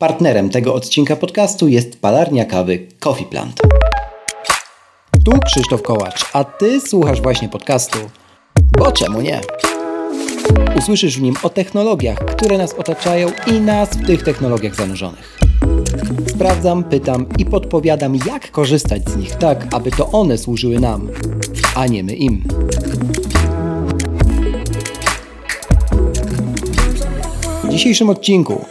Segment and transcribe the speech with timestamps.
[0.00, 3.60] Partnerem tego odcinka podcastu jest palarnia kawy Coffee Plant.
[5.24, 7.98] Tu Krzysztof Kołacz, a Ty słuchasz właśnie podcastu.
[8.78, 9.40] Bo czemu nie?
[10.78, 15.38] Usłyszysz w nim o technologiach, które nas otaczają i nas w tych technologiach zanurzonych.
[16.26, 21.08] Sprawdzam, pytam i podpowiadam, jak korzystać z nich tak, aby to one służyły nam,
[21.74, 22.44] a nie my im.
[27.64, 28.64] W dzisiejszym odcinku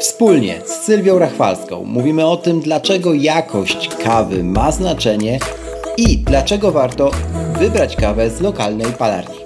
[0.00, 5.38] Wspólnie z Sylwią Rachwalską mówimy o tym, dlaczego jakość kawy ma znaczenie
[5.96, 7.10] i dlaczego warto
[7.58, 9.36] wybrać kawę z lokalnej palarni.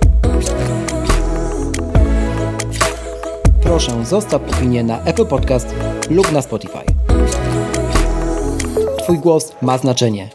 [3.63, 5.67] Proszę zostaw opinię na Apple Podcast
[6.11, 6.85] lub na Spotify.
[8.99, 10.29] Twój głos ma znaczenie.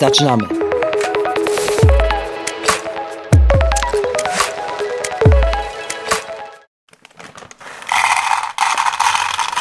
[0.00, 0.65] Zaczynamy!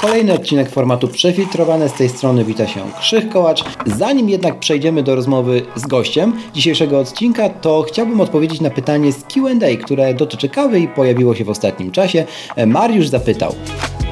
[0.06, 1.90] Kolejny odcinek formatu Przefiltrowane.
[1.90, 3.64] Z tej strony wita się Krzych Kołacz.
[3.86, 9.24] Zanim jednak przejdziemy do rozmowy z gościem dzisiejszego odcinka, to chciałbym odpowiedzieć na pytanie z
[9.24, 12.26] Q&A, które dotyczy kawy i pojawiło się w ostatnim czasie.
[12.68, 13.56] Mariusz zapytał,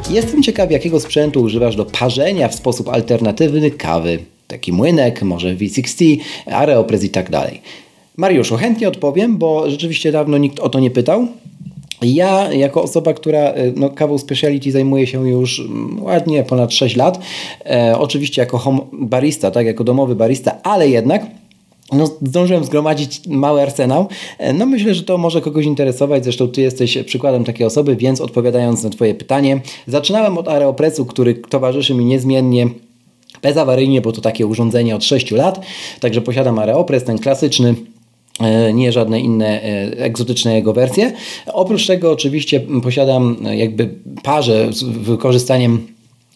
[0.09, 4.19] Jestem ciekaw, jakiego sprzętu używasz do parzenia w sposób alternatywny kawy.
[4.47, 7.61] Taki młynek, może V60, Aeropress i tak dalej.
[8.17, 11.27] Mariuszu, chętnie odpowiem, bo rzeczywiście dawno nikt o to nie pytał.
[12.03, 16.95] Ja, jako osoba, która y, no, kawą speciality zajmuje się już mm, ładnie ponad 6
[16.95, 17.19] lat,
[17.65, 21.25] e, oczywiście jako home barista, tak, jako domowy barista, ale jednak
[21.91, 24.07] no, zdążyłem zgromadzić mały arsenał.
[24.37, 26.23] E, no myślę, że to może kogoś interesować.
[26.23, 31.35] Zresztą Ty jesteś przykładem takiej osoby, więc odpowiadając na Twoje pytanie, zaczynałem od Aeropressu, który
[31.35, 32.67] towarzyszy mi niezmiennie
[33.41, 35.65] bezawaryjnie, bo to takie urządzenie od 6 lat.
[35.99, 37.92] Także posiadam Aeropress, ten klasyczny E,
[38.73, 41.11] nie żadne inne e, egzotyczne jego wersje.
[41.53, 43.89] Oprócz tego oczywiście posiadam e, jakby
[44.23, 45.87] parze z wykorzystaniem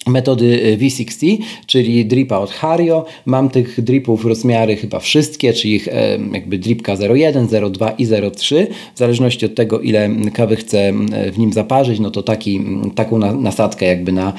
[0.07, 3.05] metody V60, czyli dripa od Hario.
[3.25, 5.87] Mam tych dripów rozmiary chyba wszystkie, czyli ich
[6.33, 8.67] jakby dripka 0,1, 0,2 i 0,3.
[8.95, 10.93] W zależności od tego, ile kawy chcę
[11.31, 12.61] w nim zaparzyć, no to taki,
[12.95, 14.33] taką nasadkę jakby na,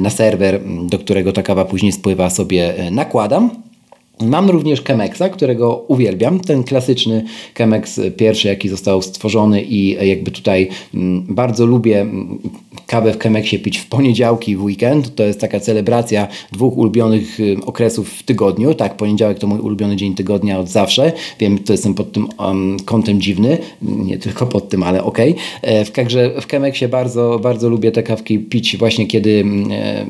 [0.00, 3.69] na serwer, do którego ta kawa później spływa sobie nakładam.
[4.20, 6.40] Mam również Chemexa, którego uwielbiam.
[6.40, 12.38] Ten klasyczny Chemex pierwszy, jaki został stworzony i jakby tutaj mm, bardzo lubię mm,
[12.86, 15.14] kawę w Chemexie pić w poniedziałki, w weekend.
[15.14, 18.74] To jest taka celebracja dwóch ulubionych y, okresów w tygodniu.
[18.74, 21.12] Tak, poniedziałek to mój ulubiony dzień tygodnia od zawsze.
[21.38, 23.58] Wiem, to jestem pod tym um, kątem dziwny.
[23.82, 25.34] Nie tylko pod tym, ale okej.
[25.62, 25.84] Okay.
[25.84, 30.06] W, także w Chemexie bardzo, bardzo lubię te kawki pić właśnie kiedy e,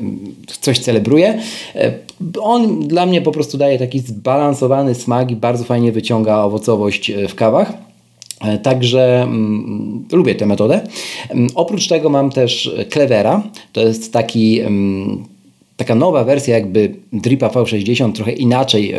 [0.61, 1.39] coś celebruję.
[1.75, 2.10] E,
[2.41, 7.27] on dla mnie po prostu daje taki zbalansowany smak i bardzo fajnie wyciąga owocowość e,
[7.27, 7.73] w kawach.
[8.41, 10.81] E, także mm, lubię tę metodę.
[11.29, 13.43] Mm, oprócz tego mam też Clevera.
[13.73, 15.23] To jest taki mm,
[15.81, 18.95] taka nowa wersja jakby Dripa V60, trochę inaczej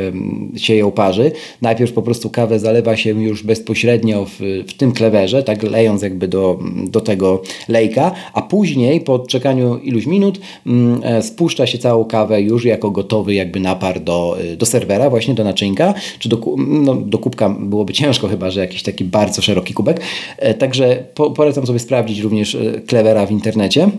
[0.56, 1.32] się ją parzy.
[1.62, 6.28] Najpierw po prostu kawę zalewa się już bezpośrednio w, w tym klewerze, tak lejąc jakby
[6.28, 12.04] do, do tego lejka, a później po czekaniu iluś minut mm, e, spuszcza się całą
[12.04, 16.38] kawę już jako gotowy jakby napar do, e, do serwera, właśnie do naczynka, czy do,
[16.56, 20.00] no, do kubka byłoby ciężko chyba, że jakiś taki bardzo szeroki kubek.
[20.38, 22.56] E, także po, polecam sobie sprawdzić również
[22.86, 23.90] klewera w internecie.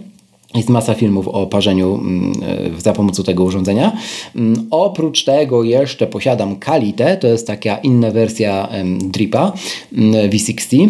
[0.55, 2.33] Jest masa filmów o parzeniu mm,
[2.77, 3.97] za pomocą tego urządzenia.
[4.35, 8.69] Mm, oprócz tego jeszcze posiadam Kalite, to jest taka inna wersja
[8.99, 9.53] dripa
[9.93, 10.89] mm, V60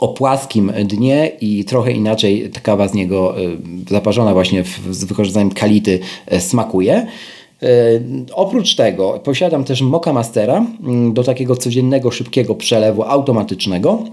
[0.00, 3.42] o płaskim dnie i trochę inaczej kawa z niego e,
[3.90, 7.06] zaparzona właśnie z wykorzystaniem kality e, smakuje.
[7.62, 7.66] E,
[8.34, 10.66] oprócz tego posiadam też Moka Mastera
[11.12, 14.04] do takiego codziennego, szybkiego przelewu automatycznego.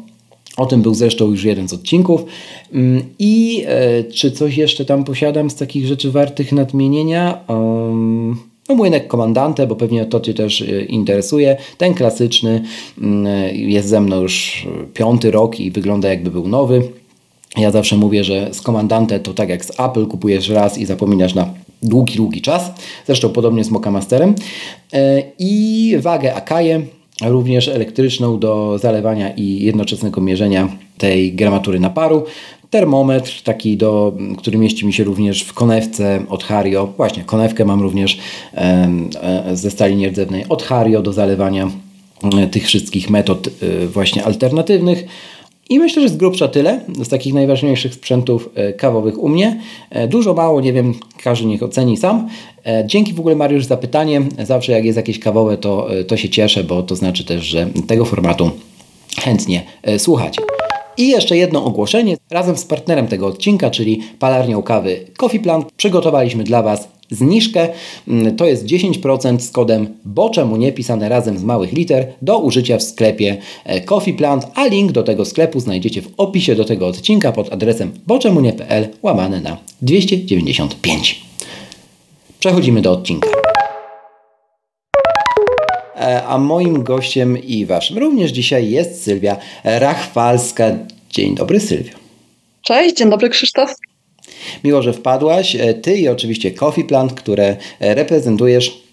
[0.57, 2.25] O tym był zresztą już jeden z odcinków.
[2.73, 7.39] Mm, I e, czy coś jeszcze tam posiadam z takich rzeczy wartych nadmienienia?
[7.47, 8.37] Um,
[8.69, 11.57] no młynek komandante, bo pewnie to Cię też e, interesuje.
[11.77, 12.63] Ten klasyczny
[13.01, 13.25] mm,
[13.55, 16.83] jest ze mną już piąty rok i wygląda jakby był nowy.
[17.57, 21.33] Ja zawsze mówię, że z komandante to tak jak z Apple, kupujesz raz i zapominasz
[21.33, 22.71] na długi, długi czas.
[23.05, 24.35] Zresztą podobnie z Mokamasterem.
[24.93, 26.81] E, I wagę Akaje
[27.21, 32.25] również elektryczną do zalewania i jednoczesnego mierzenia tej gramatury naparu.
[32.69, 36.93] Termometr taki, do, który mieści mi się również w konewce od Hario.
[36.97, 38.19] Właśnie, konewkę mam również
[38.53, 38.89] e,
[39.53, 41.69] ze stali nierdzewnej od Hario do zalewania
[42.37, 45.05] e, tych wszystkich metod e, właśnie alternatywnych.
[45.69, 49.61] I myślę, że z grubsza tyle z takich najważniejszych sprzętów e, kawowych u mnie.
[49.89, 50.93] E, dużo, mało, nie wiem,
[51.23, 52.29] każdy niech oceni sam.
[52.65, 54.21] E, dzięki w ogóle Mariusz za pytanie.
[54.43, 58.05] Zawsze jak jest jakieś kawowe, to, to się cieszę, bo to znaczy też, że tego
[58.05, 58.51] formatu
[59.21, 59.63] chętnie
[59.97, 60.41] słuchacie.
[60.97, 62.17] I jeszcze jedno ogłoszenie.
[62.31, 67.69] Razem z partnerem tego odcinka, czyli palarnią kawy Coffee Plant, przygotowaliśmy dla Was zniżkę.
[68.07, 72.77] Mm, to jest 10% z kodem Boczemu nie pisane razem z małych liter do użycia
[72.77, 76.87] w sklepie e, Coffee Plant, a link do tego sklepu znajdziecie w opisie do tego
[76.87, 81.21] odcinka pod adresem boczemunie.pl łamane na 295.
[82.39, 83.29] Przechodzimy do odcinka.
[85.95, 90.71] E, a moim gościem i waszym również dzisiaj jest Sylwia Rachwalska.
[91.09, 91.93] Dzień dobry Sylwio.
[92.61, 93.75] Cześć, dzień dobry Krzysztof.
[94.63, 95.55] Miło, że wpadłaś.
[95.55, 98.83] E, ty i oczywiście Coffee Plant, które e, reprezentujesz.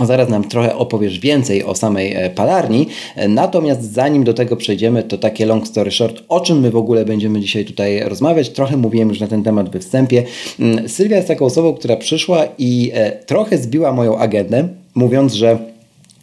[0.00, 2.86] Zaraz nam trochę opowiesz więcej o samej palarni.
[3.28, 7.04] Natomiast zanim do tego przejdziemy, to takie long story short, o czym my w ogóle
[7.04, 8.48] będziemy dzisiaj tutaj rozmawiać.
[8.48, 10.24] Trochę mówiłem już na ten temat we wstępie.
[10.60, 12.92] Mm, Sylwia jest taką osobą, która przyszła i
[13.26, 15.58] trochę zbiła moją agendę, mówiąc, że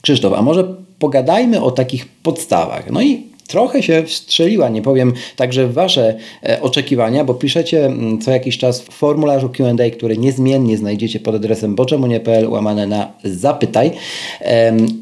[0.02, 2.92] Krzysztof, a może pogadajmy o takich podstawach.
[2.92, 8.32] No i trochę się wstrzeliła, nie powiem także Wasze e, oczekiwania, bo piszecie mm, co
[8.32, 13.92] jakiś czas w formularzu Q&A, który niezmiennie znajdziecie pod adresem boczemunie.pl łamane na zapytaj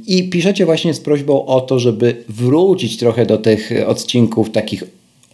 [0.07, 4.83] i piszecie właśnie z prośbą o to, żeby wrócić trochę do tych odcinków takich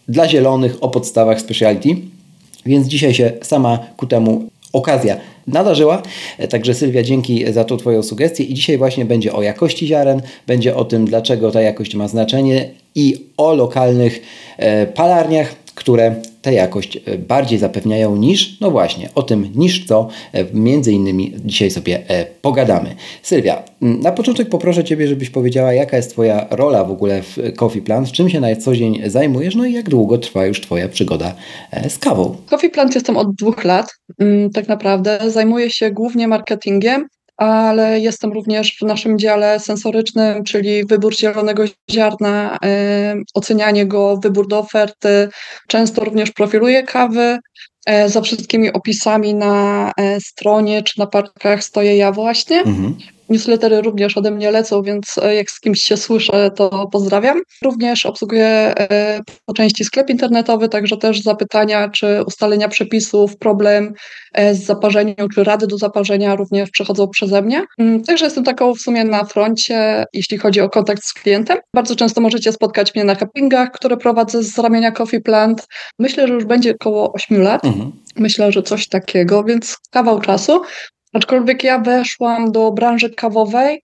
[0.07, 1.89] dla zielonych o podstawach speciality.
[2.65, 5.18] Więc dzisiaj się sama ku temu okazja
[5.48, 6.02] nadarzyła.
[6.50, 8.44] Także Sylwia, dzięki za tą Twoją sugestię.
[8.44, 12.70] I dzisiaj właśnie będzie o jakości ziaren, będzie o tym, dlaczego ta jakość ma znaczenie
[12.96, 14.22] i o lokalnych
[14.58, 16.16] e, palarniach, które
[16.48, 21.34] tę jakość e, bardziej zapewniają niż, no właśnie, o tym niż co e, między innymi
[21.46, 22.04] dzisiaj sobie
[22.42, 22.96] pogadamy.
[23.22, 27.82] Sylwia, na początek poproszę Ciebie, żebyś powiedziała, jaka jest Twoja rola w ogóle w Coffee
[27.82, 31.36] Plant, czym się na co dzień zajmujesz, no i jak długo trwa już Twoja przygoda
[31.90, 32.36] z kawą.
[32.50, 35.20] Coffee Plant jestem od dwóch lat, mm, tak naprawdę.
[35.28, 42.57] Zajmuję się głównie marketingiem, ale jestem również w naszym dziale sensorycznym, czyli wybór zielonego ziarna,
[43.34, 45.30] ocenianie go, wybór do oferty.
[45.68, 47.38] Często również profiluję kawy.
[47.88, 52.60] E, za wszystkimi opisami na e, stronie czy na parkach stoję ja właśnie.
[52.60, 52.95] Mhm.
[53.29, 57.41] Newslettery również ode mnie lecą, więc e, jak z kimś się słyszę, to pozdrawiam.
[57.63, 63.94] Również obsługuję e, po części sklep internetowy, także też zapytania czy ustalenia przepisów, problem
[64.33, 67.63] e, z zaparzeniem, czy rady do zaparzenia również przechodzą przeze mnie.
[67.79, 71.57] Mm, także jestem taką w sumie na froncie, jeśli chodzi o kontakt z klientem.
[71.75, 75.68] Bardzo często możecie spotkać mnie na happingach, które prowadzę z ramienia Coffee Plant.
[76.00, 77.65] Myślę, że już będzie około 8 lat.
[77.65, 77.91] Mhm.
[78.15, 80.62] Myślę, że coś takiego, więc kawał czasu.
[81.18, 83.81] Aczkolwiek ja weszłam do branży kawowej,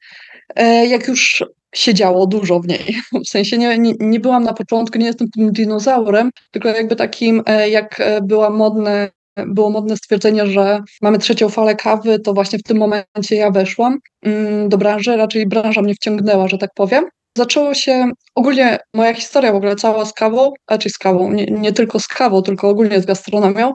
[0.56, 1.44] e, jak już
[1.76, 2.96] się działo dużo w niej.
[3.26, 7.44] W sensie nie, nie, nie byłam na początku, nie jestem tym dinozaurem, tylko jakby takim,
[7.46, 9.10] e, jak e, była modne
[9.48, 13.98] było modne stwierdzenie, że mamy trzecią falę kawy, to właśnie w tym momencie ja weszłam
[14.26, 17.06] mm, do branży, raczej branża mnie wciągnęła, że tak powiem.
[17.38, 21.74] Zaczęło się ogólnie moja historia w ogóle cała z kawą, raczej z kawą, nie, nie
[21.74, 23.74] tylko z kawą, tylko ogólnie z gastronomią.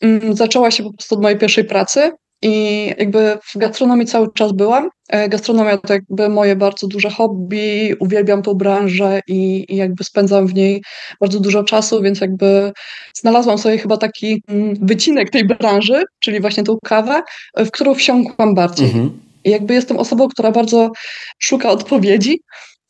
[0.00, 2.12] Mm, zaczęła się po prostu od mojej pierwszej pracy.
[2.42, 4.90] I jakby w gastronomii cały czas byłam.
[5.08, 10.46] E, gastronomia to jakby moje bardzo duże hobby, uwielbiam tą branżę i, i, jakby spędzam
[10.46, 10.82] w niej
[11.20, 12.72] bardzo dużo czasu, więc jakby
[13.14, 17.22] znalazłam sobie chyba taki mm, wycinek tej branży, czyli właśnie tą kawę,
[17.56, 18.86] w którą wsiąkłam bardziej.
[18.86, 19.20] Mhm.
[19.44, 20.90] I jakby jestem osobą, która bardzo
[21.38, 22.40] szuka odpowiedzi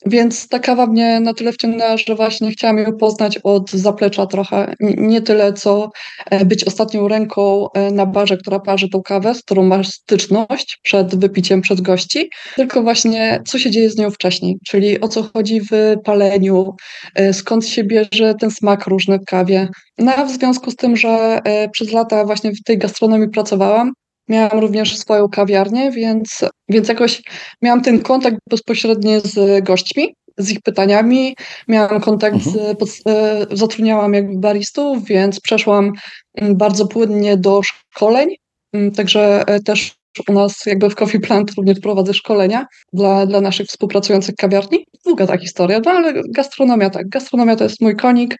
[0.06, 4.74] więc ta kawa mnie na tyle wciągnęła, że właśnie chciałam ją poznać od zaplecza trochę.
[4.80, 5.90] Nie tyle, co
[6.30, 10.78] e, być ostatnią ręką e, na barze, która parzy tą kawę, z którą masz styczność
[10.82, 15.22] przed wypiciem przez gości, tylko właśnie co się dzieje z nią wcześniej, czyli o co
[15.22, 16.74] chodzi w paleniu,
[17.14, 19.68] e, skąd się bierze ten smak różny w kawie.
[19.98, 21.40] No w związku z tym, że
[21.72, 23.92] przez lata właśnie w tej gastronomii pracowałam,
[24.28, 27.22] Miałam również swoją kawiarnię, więc, więc jakoś
[27.62, 31.36] miałam ten kontakt bezpośredni z gośćmi, z ich pytaniami.
[31.68, 32.76] Miałam kontakt, mhm.
[32.86, 35.92] z, e, zatrudniałam jakby baristów, więc przeszłam
[36.34, 38.28] mm, bardzo płynnie do szkoleń.
[38.72, 39.97] Mm, także e, też
[40.28, 44.84] u nas jakby w Coffee Plant również prowadzę szkolenia dla, dla naszych współpracujących kawiarni.
[45.06, 47.08] Długa ta historia, no ale gastronomia tak.
[47.08, 48.36] Gastronomia to jest mój konik.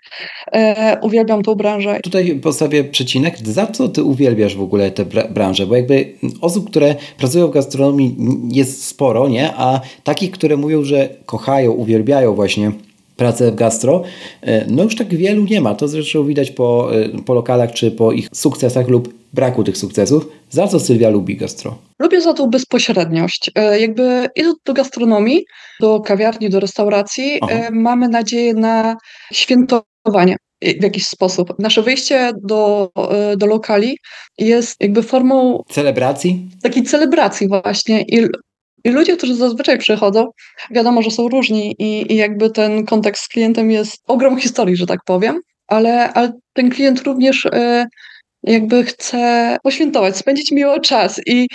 [0.52, 2.00] E, uwielbiam tą branżę.
[2.02, 3.38] Tutaj postawię przecinek.
[3.38, 5.66] Za co ty uwielbiasz w ogóle tę branżę?
[5.66, 8.16] Bo jakby osób, które pracują w gastronomii
[8.52, 9.52] jest sporo, nie?
[9.56, 12.73] A takich, które mówią, że kochają, uwielbiają właśnie
[13.18, 14.02] pracę w gastro,
[14.42, 15.75] e, no już tak wielu nie ma.
[15.75, 20.28] To zresztą widać po, e, po lokalach, czy po ich sukcesach lub braku tych sukcesów.
[20.50, 21.78] Za co Sylwia lubi gastro?
[21.99, 23.50] Lubię za tą bezpośredniość.
[23.54, 25.44] E, jakby idąc do gastronomii,
[25.80, 27.68] do kawiarni, do restauracji, Aha.
[27.73, 28.97] mamy nadzieję na
[29.32, 31.58] świętowanie w jakiś sposób.
[31.58, 32.90] Nasze wyjście do,
[33.37, 33.99] do lokali
[34.38, 36.49] jest jakby formą celebracji?
[36.62, 38.26] Takiej celebracji właśnie i
[38.85, 40.25] I ludzie, którzy zazwyczaj przychodzą,
[40.70, 44.87] wiadomo, że są różni i, i jakby ten kontakt z klientem jest ogrom historii, że
[44.87, 47.85] tak powiem, ale, ale ten klient również y,
[48.42, 51.47] jakby chce poświętować, spędzić miło czas i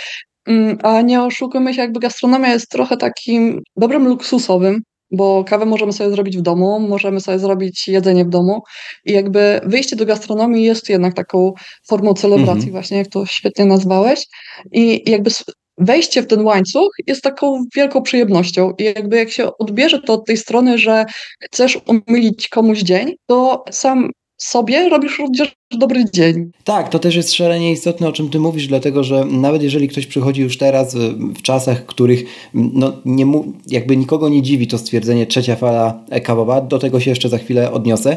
[0.46, 5.92] mm, a nie oszukujmy się, jakby gastronomia jest trochę takim dobrem luksusowym, bo kawę możemy
[5.92, 8.62] sobie zrobić w domu, możemy sobie zrobić jedzenie w domu
[9.04, 11.52] i jakby wyjście do gastronomii jest jednak taką
[11.88, 12.72] formą celebracji mhm.
[12.72, 14.24] właśnie, jak to świetnie nazwałeś
[14.72, 15.30] i jakby
[15.78, 20.26] wejście w ten łańcuch jest taką wielką przyjemnością i jakby jak się odbierze to od
[20.26, 21.04] tej strony, że
[21.40, 26.50] chcesz umilić komuś dzień, to sam sobie robisz również dobry dzień.
[26.64, 30.06] Tak, to też jest szalenie istotne, o czym ty mówisz, dlatego że nawet jeżeli ktoś
[30.06, 32.24] przychodzi już teraz w czasach, których
[32.54, 33.26] no, nie
[33.68, 37.72] jakby nikogo nie dziwi to stwierdzenie trzecia fala kawowa, do tego się jeszcze za chwilę
[37.72, 38.16] odniosę,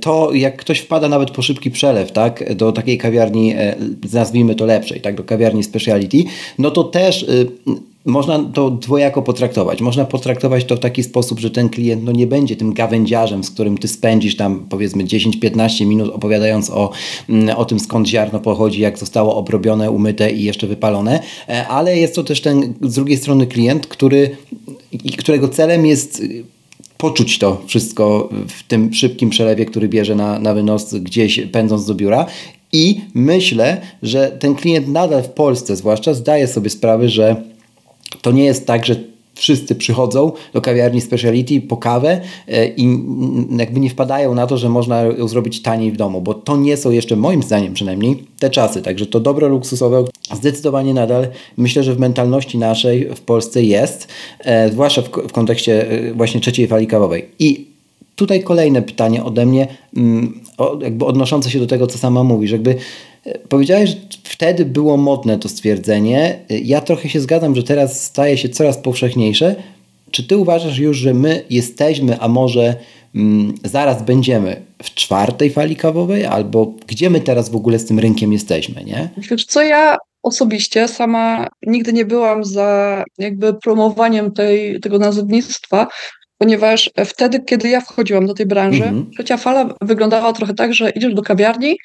[0.00, 3.76] to jak ktoś wpada nawet po szybki przelew, tak, do takiej kawiarni, e,
[4.12, 6.18] nazwijmy to lepszej, tak, do kawiarni speciality,
[6.58, 7.46] no to też y,
[8.04, 9.80] można to dwojako potraktować.
[9.80, 13.50] Można potraktować to w taki sposób, że ten klient no, nie będzie tym gawędziarzem, z
[13.50, 16.90] którym ty spędzisz tam powiedzmy 10-15 minut opowiadając o,
[17.28, 21.98] mm, o tym skąd ziarno pochodzi, jak zostało obrobione, umyte i jeszcze wypalone, e, ale
[21.98, 24.36] jest to też ten z drugiej strony klient, który,
[25.18, 26.44] którego celem jest y,
[26.98, 31.94] poczuć to wszystko w tym szybkim przelewie, który bierze na, na wynos gdzieś pędząc do
[31.94, 32.26] biura
[32.72, 37.53] i myślę, że ten klient nadal w Polsce zwłaszcza zdaje sobie sprawę, że
[38.24, 38.96] to nie jest tak, że
[39.34, 42.98] wszyscy przychodzą do kawiarni speciality po kawę e, i
[43.58, 46.76] jakby nie wpadają na to, że można ją zrobić taniej w domu, bo to nie
[46.76, 51.26] są jeszcze moim zdaniem przynajmniej te czasy, także to dobro luksusowe zdecydowanie nadal
[51.56, 54.08] myślę, że w mentalności naszej w Polsce jest,
[54.40, 57.28] e, zwłaszcza w, kontekście e, właśnie trzeciej fali kawowej.
[57.38, 57.66] I
[58.16, 60.40] tutaj kolejne pytanie ode mnie, mm,
[60.80, 62.76] jakby odnoszące się do tego, co sama mówisz, jakby
[63.48, 66.38] Powiedziałeś, że wtedy było modne to stwierdzenie.
[66.48, 69.54] Ja trochę się zgadzam, że teraz staje się coraz powszechniejsze.
[70.10, 72.76] Czy ty uważasz już, że my jesteśmy, a może
[73.14, 77.98] mm, zaraz będziemy w czwartej fali kawowej, albo gdzie my teraz w ogóle z tym
[77.98, 79.08] rynkiem jesteśmy, nie?
[79.16, 85.86] Wiesz co, ja osobiście sama nigdy nie byłam za jakby promowaniem tej, tego nazewnictwa,
[86.38, 89.10] ponieważ wtedy, kiedy ja wchodziłam do tej branży, mhm.
[89.10, 91.76] trzecia fala wyglądała trochę tak, że idziesz do kawiarni,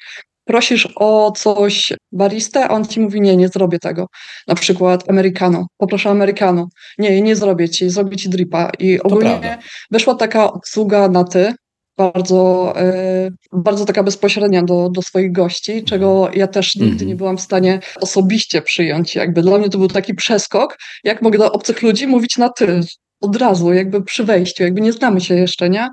[0.50, 4.06] prosisz o coś baristę, a on ci mówi, nie, nie zrobię tego.
[4.48, 6.68] Na przykład americano, poproszę americano.
[6.98, 8.70] Nie, nie zrobię ci, zrobię ci dripa.
[8.78, 9.58] I ogólnie
[9.90, 11.54] weszła taka obsługa na ty,
[11.96, 17.06] bardzo, yy, bardzo taka bezpośrednia do, do swoich gości, czego ja też nigdy mm -hmm.
[17.06, 19.14] nie byłam w stanie osobiście przyjąć.
[19.14, 22.80] Jakby dla mnie to był taki przeskok, jak mogę do obcych ludzi mówić na ty,
[23.20, 25.88] od razu, jakby przy wejściu, jakby nie znamy się jeszcze, nie?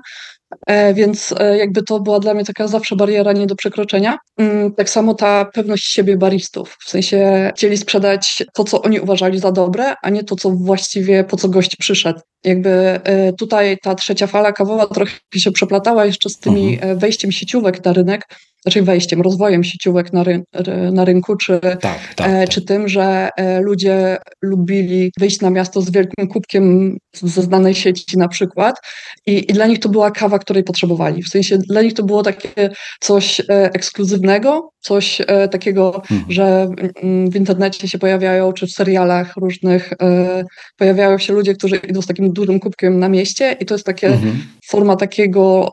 [0.66, 4.18] E, więc e, jakby to była dla mnie taka zawsze bariera nie do przekroczenia.
[4.36, 9.38] Mm, tak samo ta pewność siebie baristów, w sensie chcieli sprzedać to, co oni uważali
[9.38, 12.20] za dobre, a nie to, co właściwie, po co gość przyszedł.
[12.44, 16.98] Jakby e, tutaj ta trzecia fala kawowa trochę się przeplatała jeszcze z tymi mhm.
[16.98, 18.26] wejściem sieciówek na rynek,
[18.62, 20.42] znaczy wejściem, rozwojem sieciówek na, ry
[20.92, 22.48] na rynku, czy, tak, tak, tak.
[22.48, 23.28] czy tym, że
[23.60, 28.76] ludzie lubili wyjść na miasto z wielkim kubkiem ze znanej sieci na przykład
[29.26, 31.22] i, i dla nich to była kawa, której potrzebowali.
[31.22, 36.24] W sensie dla nich to było takie coś ekskluzywnego, coś takiego, mhm.
[36.28, 36.68] że
[37.30, 39.92] w internecie się pojawiają, czy w serialach różnych
[40.76, 44.06] pojawiają się ludzie, którzy idą z takim dużym kubkiem na mieście i to jest takie
[44.06, 44.42] mhm.
[44.66, 45.70] forma takiego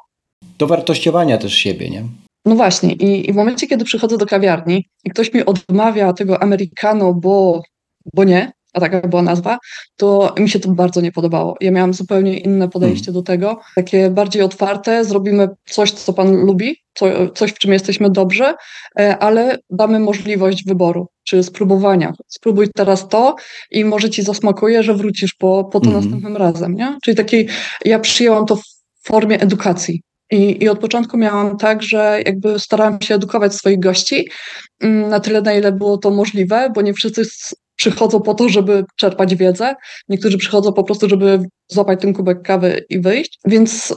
[0.57, 2.03] dowartościowania też siebie, nie?
[2.45, 6.41] No właśnie, i, i w momencie, kiedy przychodzę do kawiarni i ktoś mi odmawia tego
[6.41, 7.61] americano, bo,
[8.13, 9.57] bo nie, a taka była nazwa,
[9.95, 11.55] to mi się to bardzo nie podobało.
[11.61, 13.21] Ja miałam zupełnie inne podejście hmm.
[13.21, 18.09] do tego, takie bardziej otwarte, zrobimy coś, co pan lubi, co, coś, w czym jesteśmy
[18.09, 18.53] dobrzy,
[18.99, 22.13] e, ale damy możliwość wyboru, czy spróbowania.
[22.27, 23.35] Spróbuj teraz to
[23.71, 26.03] i może ci zasmakuje, że wrócisz po, po to hmm.
[26.03, 26.97] następnym razem, nie?
[27.03, 27.47] Czyli takiej,
[27.85, 28.63] ja przyjęłam to w
[29.03, 30.01] formie edukacji.
[30.31, 34.29] I, I od początku miałam tak, że jakby starałam się edukować swoich gości
[34.81, 37.23] mm, na tyle, na ile było to możliwe, bo nie wszyscy
[37.75, 39.75] przychodzą po to, żeby czerpać wiedzę.
[40.09, 43.39] Niektórzy przychodzą po prostu, żeby złapać ten kubek kawy i wyjść.
[43.45, 43.95] Więc y,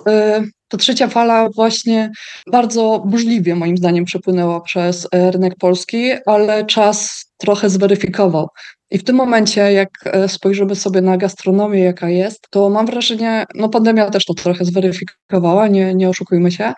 [0.68, 2.11] ta trzecia fala właśnie
[2.52, 8.49] bardzo burzliwie moim zdaniem przepłynęła przez y, rynek polski, ale czas trochę zweryfikował.
[8.90, 13.45] I w tym momencie, jak e, spojrzymy sobie na gastronomię, jaka jest, to mam wrażenie,
[13.54, 16.73] no pandemia też to trochę zweryfikowała, nie, nie oszukujmy się,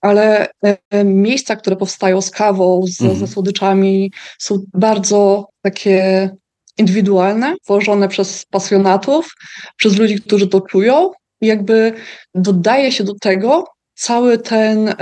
[0.00, 0.48] ale
[0.90, 3.16] e, miejsca, które powstają z kawą, z, mm.
[3.16, 6.30] ze słodyczami, są bardzo takie
[6.78, 9.28] indywidualne, tworzone przez pasjonatów,
[9.76, 11.10] przez ludzi, którzy to czują.
[11.40, 11.92] I jakby
[12.34, 13.64] dodaje się do tego
[13.96, 14.92] cały ten, e,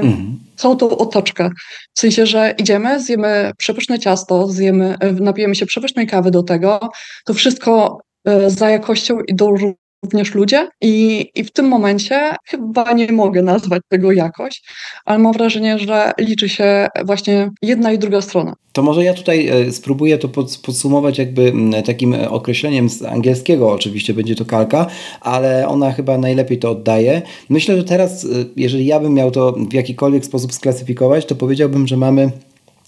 [0.00, 0.38] mhm.
[0.56, 1.50] całą tą otoczkę.
[1.94, 6.80] W sensie, że idziemy, zjemy przepyszne ciasto, zjemy, e, napijemy się przepysznej kawy do tego,
[7.24, 9.56] to wszystko e, za jakością idą
[10.04, 14.64] również ludzie i, i w tym momencie chyba nie mogę nazwać tego jakość,
[15.04, 18.54] ale mam wrażenie, że liczy się właśnie jedna i druga strona.
[18.72, 20.28] To może ja tutaj e, spróbuję to
[20.62, 21.52] podsumować jakby
[21.84, 24.86] takim określeniem z angielskiego, oczywiście będzie to kalka,
[25.20, 27.22] ale ona chyba najlepiej to oddaje.
[27.48, 31.86] Myślę, że teraz, e, jeżeli ja bym miał to w jakikolwiek sposób sklasyfikować, to powiedziałbym,
[31.86, 32.30] że mamy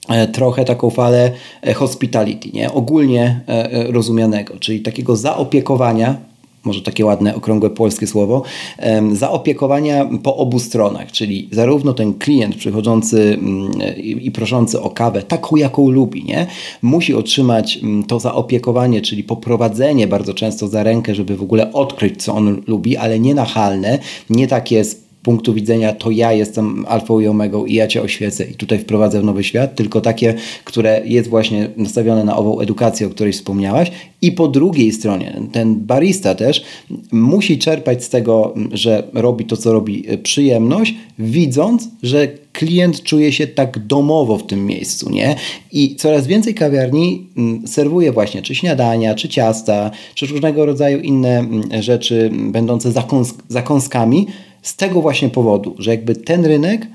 [0.08, 1.30] e, trochę taką falę
[1.74, 2.72] hospitality, nie?
[2.72, 3.40] ogólnie
[3.88, 6.16] rozumianego, czyli takiego zaopiekowania
[6.66, 8.42] może takie ładne, okrągłe polskie słowo,
[9.12, 13.70] zaopiekowania po obu stronach, czyli zarówno ten klient przychodzący mm,
[14.20, 16.46] i proszący o kawę, taką jaką lubi, nie?
[16.82, 22.22] musi otrzymać mm, to zaopiekowanie, czyli poprowadzenie bardzo często za rękę, żeby w ogóle odkryć,
[22.22, 23.98] co on lubi, ale nie nachalne,
[24.30, 24.84] nie takie
[25.26, 29.22] punktu widzenia to ja jestem alfą i omegą i ja cię oświecę i tutaj wprowadzę
[29.22, 33.90] nowy świat, tylko takie, które jest właśnie nastawione na ową edukację, o której wspomniałaś.
[34.22, 36.64] I po drugiej stronie, ten barista też
[37.12, 43.32] musi czerpać z tego, że robi to, co robi e, przyjemność, widząc, że klient czuje
[43.32, 45.36] się tak domowo w tym miejscu, nie?
[45.72, 51.38] I coraz więcej kawiarni mm, serwuje właśnie czy śniadania, czy ciasta, czy różnego rodzaju inne
[51.38, 54.26] mm, rzeczy będące zakąs zakąskami,
[54.66, 56.86] z tego właśnie powodu, że jakby ten rynek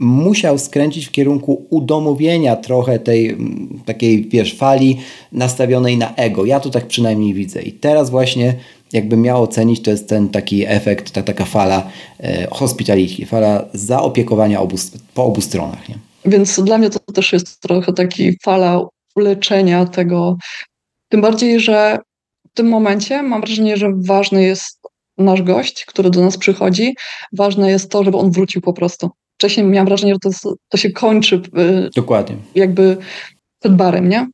[0.00, 3.36] musiał skręcić w kierunku udomowienia trochę tej
[3.84, 4.98] takiej, wiesz, fali
[5.32, 6.44] nastawionej na ego.
[6.44, 7.62] Ja to tak przynajmniej widzę.
[7.62, 8.54] I teraz właśnie
[8.92, 14.60] jakby miał ocenić, to jest ten taki efekt, ta taka fala e, hospitality, fala zaopiekowania
[14.60, 14.76] obu,
[15.14, 15.88] po obu stronach.
[15.88, 15.94] Nie?
[16.24, 18.80] Więc dla mnie to też jest trochę taki fala
[19.16, 20.36] uleczenia tego,
[21.08, 21.98] tym bardziej, że
[22.50, 24.77] w tym momencie mam wrażenie, że ważny jest
[25.18, 26.94] nasz gość, który do nas przychodzi,
[27.32, 29.10] ważne jest to, żeby on wrócił po prostu.
[29.38, 32.36] Wcześniej miałam wrażenie, że to, jest, to się kończy y, Dokładnie.
[32.54, 32.96] jakby
[33.60, 34.26] przed barem, nie?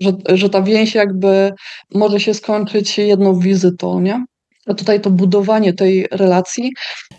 [0.00, 1.52] Że, że ta więź jakby
[1.94, 4.24] może się skończyć jedną wizytą, nie?
[4.66, 6.72] A tutaj to budowanie tej relacji.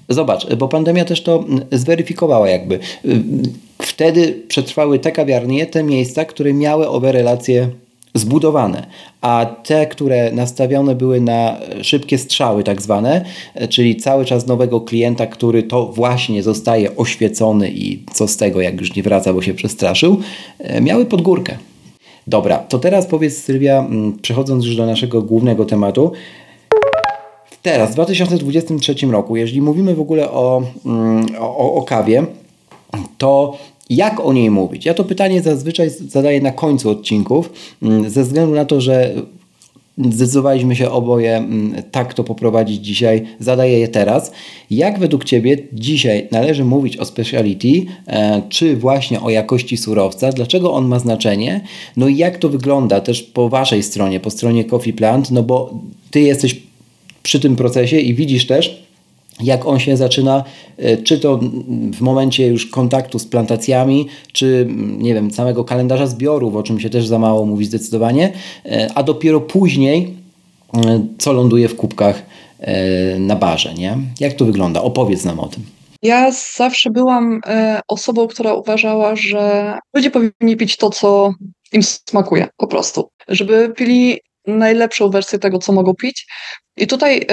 [0.09, 2.79] Zobacz, bo pandemia też to zweryfikowała jakby.
[3.05, 3.21] Y,
[3.81, 7.69] wtedy przetrwały te kawiarnie, te miejsca, które miały owe relacje
[8.13, 8.87] zbudowane,
[9.21, 13.25] a te, które nastawione były na szybkie strzały, tak zwane,
[13.69, 18.81] czyli cały czas nowego klienta, który to właśnie zostaje oświecony i co z tego, jak
[18.81, 20.19] już nie wraca, bo się przestraszył,
[20.59, 21.57] e, miały pod górkę.
[22.27, 23.87] Dobra, to teraz powiedz Sylwia,
[24.21, 26.11] przechodząc już do naszego głównego tematu,
[27.61, 30.61] teraz, w 2023 roku, jeżeli mówimy w ogóle o,
[31.39, 32.25] o, o kawie,
[33.17, 33.57] to
[33.89, 34.85] jak o niej mówić?
[34.85, 39.13] Ja to pytanie zazwyczaj zadaję na końcu odcinków, mm, ze względu na to, że
[40.11, 44.31] zdecydowaliśmy się oboje mm, tak to poprowadzić dzisiaj, zadaję je teraz.
[44.71, 50.73] Jak według Ciebie dzisiaj należy mówić o speciality, e, czy właśnie o jakości surowca, dlaczego
[50.73, 51.61] on ma znaczenie,
[51.97, 55.73] no i jak to wygląda też po Waszej stronie, po stronie Coffee Plant, no bo
[56.11, 56.61] Ty jesteś
[57.23, 58.88] przy tym procesie i widzisz też,
[59.39, 60.43] jak on się zaczyna,
[60.77, 61.39] e, czy to
[61.93, 66.89] w momencie już kontaktu z plantacjami, czy nie wiem, samego kalendarza zbiorów, o czym się
[66.89, 68.33] też za mało mówi zdecydowanie,
[68.65, 70.13] e, a dopiero później,
[70.75, 72.25] e, co ląduje w kubkach
[73.19, 73.97] na barze, nie?
[74.19, 74.81] Jak to wygląda?
[74.81, 75.63] Opowiedz nam o tym.
[76.01, 77.41] Ja zawsze byłam
[77.87, 81.33] osobą, która uważała, że ludzie powinni pić to, co
[81.73, 83.09] im smakuje, po prostu.
[83.27, 86.27] Żeby pili najlepszą wersję tego, co mogą pić.
[86.77, 87.27] I tutaj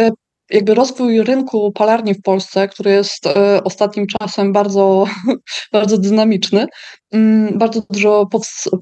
[0.51, 5.07] jakby rozwój rynku palarni w Polsce, który jest e, ostatnim czasem bardzo,
[5.73, 6.67] bardzo dynamiczny,
[7.13, 8.29] mm, bardzo dużo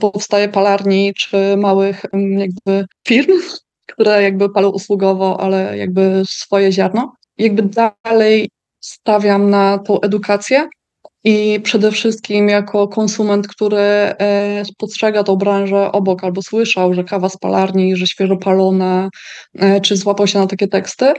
[0.01, 3.33] powstaje palarni czy małych mm, jakby firm,
[3.93, 7.13] które jakby palą usługowo, ale jakby swoje ziarno.
[7.39, 7.63] Jakby
[8.05, 8.51] dalej
[8.81, 10.69] stawiam na tą edukację
[11.25, 17.29] i przede wszystkim jako konsument, który e, spostrzega tą branżę obok albo słyszał, że kawa
[17.29, 19.09] z palarni, że świeżo palona,
[19.59, 21.13] e, czy złapał się na takie teksty,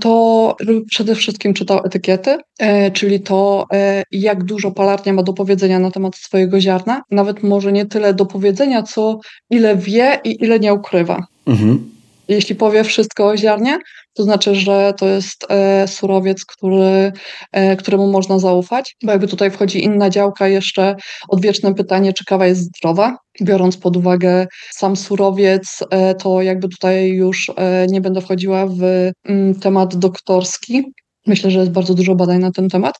[0.00, 0.56] to
[0.90, 5.90] przede wszystkim czytał etykiety, e, czyli to, e, jak dużo palarnia ma do powiedzenia na
[5.90, 7.02] temat swojego ziarna.
[7.10, 9.20] Nawet może nie tyle do powiedzenia, co
[9.50, 11.26] ile wie i ile nie ukrywa.
[11.46, 11.90] Mhm.
[12.28, 13.78] Jeśli powie wszystko o ziarnie,
[14.14, 17.12] to znaczy, że to jest e, surowiec, który,
[17.52, 20.96] e, któremu można zaufać, bo jakby tutaj wchodzi inna działka, jeszcze
[21.28, 23.16] odwieczne pytanie, czy kawa jest zdrowa.
[23.42, 27.50] Biorąc pod uwagę sam surowiec, e, to jakby tutaj już
[27.88, 30.82] nie będę wchodziła w mm, temat doktorski.
[31.26, 32.94] Myślę, że jest bardzo dużo badań na ten temat,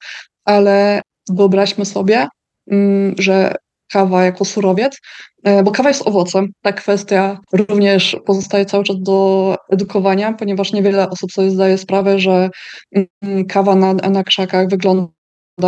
[0.44, 2.28] ale wyobraźmy sobie,
[2.70, 3.54] mm, że
[3.92, 4.98] kawa jako surowiec,
[5.44, 6.48] e, bo kawa jest owocem.
[6.62, 12.50] Ta kwestia również pozostaje cały czas do edukowania, ponieważ niewiele osób sobie zdaje sprawę, że
[13.22, 15.10] mm, kawa na, na krzakach wygląda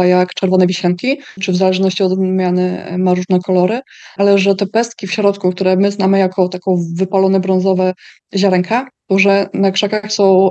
[0.05, 3.81] jak czerwone wisienki, czy w zależności od odmiany ma różne kolory,
[4.17, 7.93] ale że te pestki w środku, które my znamy jako taką wypalone brązowe
[8.37, 10.49] ziarenka, to że na krzakach są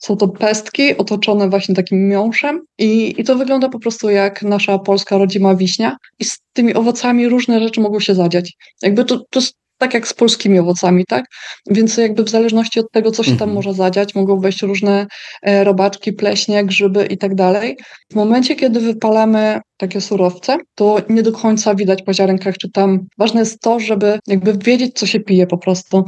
[0.00, 4.78] są to pestki otoczone właśnie takim miąższem i, i to wygląda po prostu jak nasza
[4.78, 8.52] polska rodzima wiśnia i z tymi owocami różne rzeczy mogą się zadziać.
[8.82, 11.24] Jakby to, to jest tak jak z polskimi owocami, tak?
[11.70, 13.54] Więc jakby w zależności od tego, co się tam mhm.
[13.54, 15.06] może zadziać, mogą wejść różne
[15.42, 17.76] e, robaczki, pleśnie, grzyby i tak dalej.
[18.12, 23.06] W momencie, kiedy wypalamy takie surowce, to nie do końca widać po ziarenkach, czy tam
[23.18, 26.04] ważne jest to, żeby jakby wiedzieć, co się pije po prostu.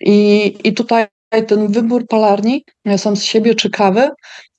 [0.00, 1.06] I, i tutaj
[1.46, 2.64] ten wybór palarni,
[2.96, 4.08] sam z siebie czy kawy,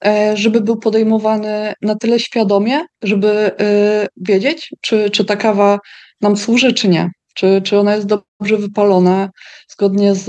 [0.05, 5.79] e, żeby był podejmowany na tyle świadomie, żeby e, wiedzieć, czy, czy ta kawa
[6.21, 7.09] nam służy, czy nie.
[7.33, 9.29] Czy, czy ona jest dobrze wypalona,
[9.69, 10.25] zgodnie z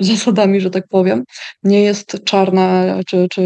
[0.00, 1.24] zasadami, że tak powiem.
[1.62, 3.42] Nie jest czarna, czy, czy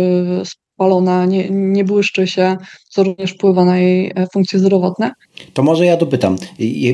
[0.74, 2.56] spalona, nie, nie błyszczy się,
[2.88, 5.11] co również wpływa na jej e, funkcje zdrowotne.
[5.52, 6.37] To może ja dopytam,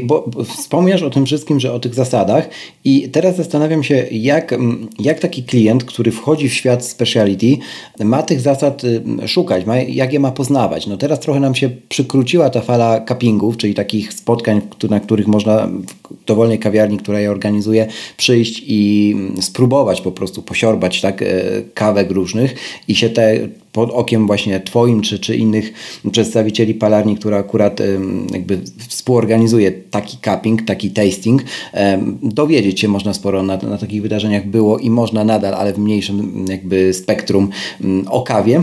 [0.04, 2.48] bo wspomniasz o tym wszystkim, że o tych zasadach
[2.84, 4.54] i teraz zastanawiam się, jak,
[4.98, 7.56] jak taki klient, który wchodzi w świat speciality,
[8.04, 8.82] ma tych zasad
[9.26, 10.86] szukać, ma, jak je ma poznawać.
[10.86, 14.60] No teraz trochę nam się przykróciła ta fala cuppingów, czyli takich spotkań,
[14.90, 15.68] na których można
[16.28, 17.86] dowolnej kawiarni, która je organizuje,
[18.16, 21.26] przyjść i spróbować po prostu posiorbać tak, e,
[21.74, 22.54] kawek różnych
[22.88, 25.72] i się te pod okiem właśnie Twoim czy, czy innych
[26.12, 27.80] przedstawicieli palarni, która akurat
[28.32, 31.42] jakby współorganizuje taki cupping, taki tasting.
[32.22, 36.46] Dowiedzieć się można sporo na, na takich wydarzeniach było i można nadal, ale w mniejszym
[36.48, 37.48] jakby spektrum
[38.10, 38.62] o kawie.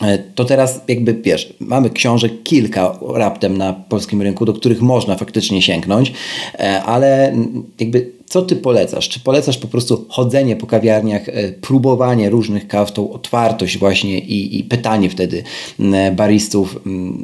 [0.00, 5.16] E, to teraz jakby wiesz, mamy książek kilka raptem na polskim rynku, do których można
[5.16, 6.12] faktycznie sięgnąć,
[6.54, 7.34] e, ale
[7.80, 9.08] jakby co ty polecasz?
[9.08, 14.58] Czy polecasz po prostu chodzenie po kawiarniach, e, próbowanie różnych kaw, tą otwartość właśnie i,
[14.58, 15.42] i pytanie wtedy
[16.12, 16.80] baristów,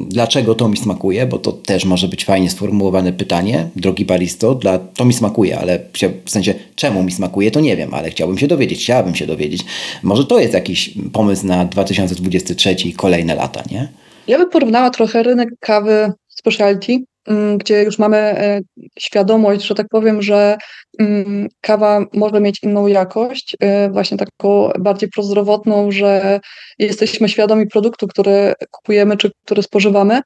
[0.09, 4.79] dlaczego to mi smakuje, bo to też może być fajnie sformułowane pytanie, drogi baristo, dla,
[4.79, 5.81] to mi smakuje, ale
[6.25, 9.65] w sensie czemu mi smakuje, to nie wiem, ale chciałbym się dowiedzieć, chciałabym się dowiedzieć.
[10.03, 13.89] Może to jest jakiś pomysł na 2023 i kolejne lata, nie?
[14.27, 16.99] Ja bym porównała trochę rynek kawy specialty
[17.29, 18.61] Mm, gdzie już mamy e,
[18.99, 20.59] świadomość, że tak powiem, że
[20.99, 26.41] mm, kawa może mieć inną jakość, e, właśnie taką bardziej prozdrowotną, że
[26.79, 30.21] jesteśmy świadomi produktu, który kupujemy czy który spożywamy.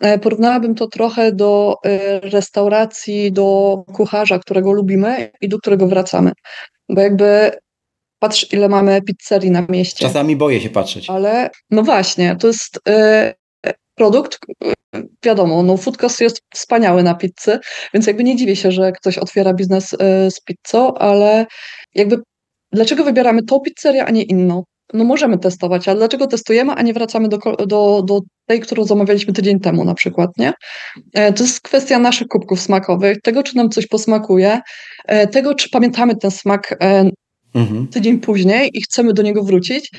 [0.00, 1.74] E, porównałabym to trochę do
[2.22, 6.32] restauracji, do kucharza, którego lubimy i do którego wracamy.
[6.88, 7.50] Bo jakby
[8.18, 10.06] patrz, ile mamy pizzerii na mieście.
[10.06, 11.10] Czasami boję się patrzeć.
[11.10, 12.80] Ale no właśnie, to jest
[13.94, 14.38] produkt,
[15.24, 17.58] wiadomo, no Foodcast jest wspaniały na pizzy,
[17.94, 21.46] więc jakby nie dziwię się, że ktoś otwiera biznes e, z pizzą, ale
[21.94, 22.16] jakby
[22.72, 24.62] dlaczego wybieramy tą pizzerię, a nie inną?
[24.94, 29.32] No możemy testować, ale dlaczego testujemy, a nie wracamy do, do, do tej, którą zamawialiśmy
[29.32, 30.52] tydzień temu na przykład, nie?
[31.14, 34.60] E, to jest kwestia naszych kubków smakowych, tego, czy nam coś posmakuje,
[35.06, 36.76] e, tego, czy pamiętamy ten smak
[37.54, 37.88] mhm.
[37.88, 39.90] tydzień później i chcemy do niego wrócić.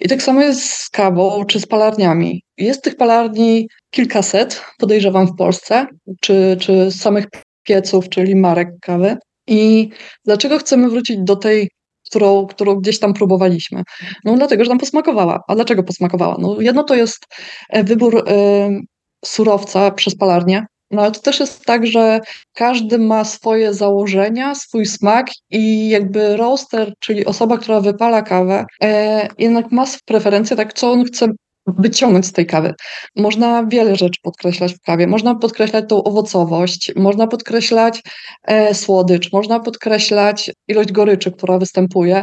[0.00, 2.42] I tak samo jest z kawą czy z palarniami.
[2.58, 5.86] Jest tych palarni kilkaset, podejrzewam w Polsce,
[6.20, 7.26] czy, czy samych
[7.62, 9.16] pieców, czyli marek kawy.
[9.46, 9.88] I
[10.24, 11.68] dlaczego chcemy wrócić do tej,
[12.06, 13.82] którą, którą gdzieś tam próbowaliśmy?
[14.24, 15.40] No dlatego, że nam posmakowała.
[15.48, 16.36] A dlaczego posmakowała?
[16.38, 17.26] No jedno to jest
[17.70, 18.22] e, wybór y,
[19.24, 22.20] surowca przez palarnię, no ale to też jest tak, że
[22.54, 29.28] każdy ma swoje założenia, swój smak i jakby roaster, czyli osoba, która wypala kawę, e,
[29.38, 31.26] jednak ma preferencje, tak co on chce
[31.66, 32.74] wyciągnąć z tej kawy.
[33.16, 35.06] Można wiele rzeczy podkreślać w kawie.
[35.06, 38.02] Można podkreślać tą owocowość, można podkreślać
[38.44, 42.22] e, słodycz, można podkreślać ilość goryczy, która występuje.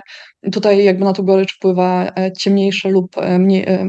[0.51, 3.87] Tutaj jakby na tą gorycz wpływa e, ciemniejsze lub e, mniej, e,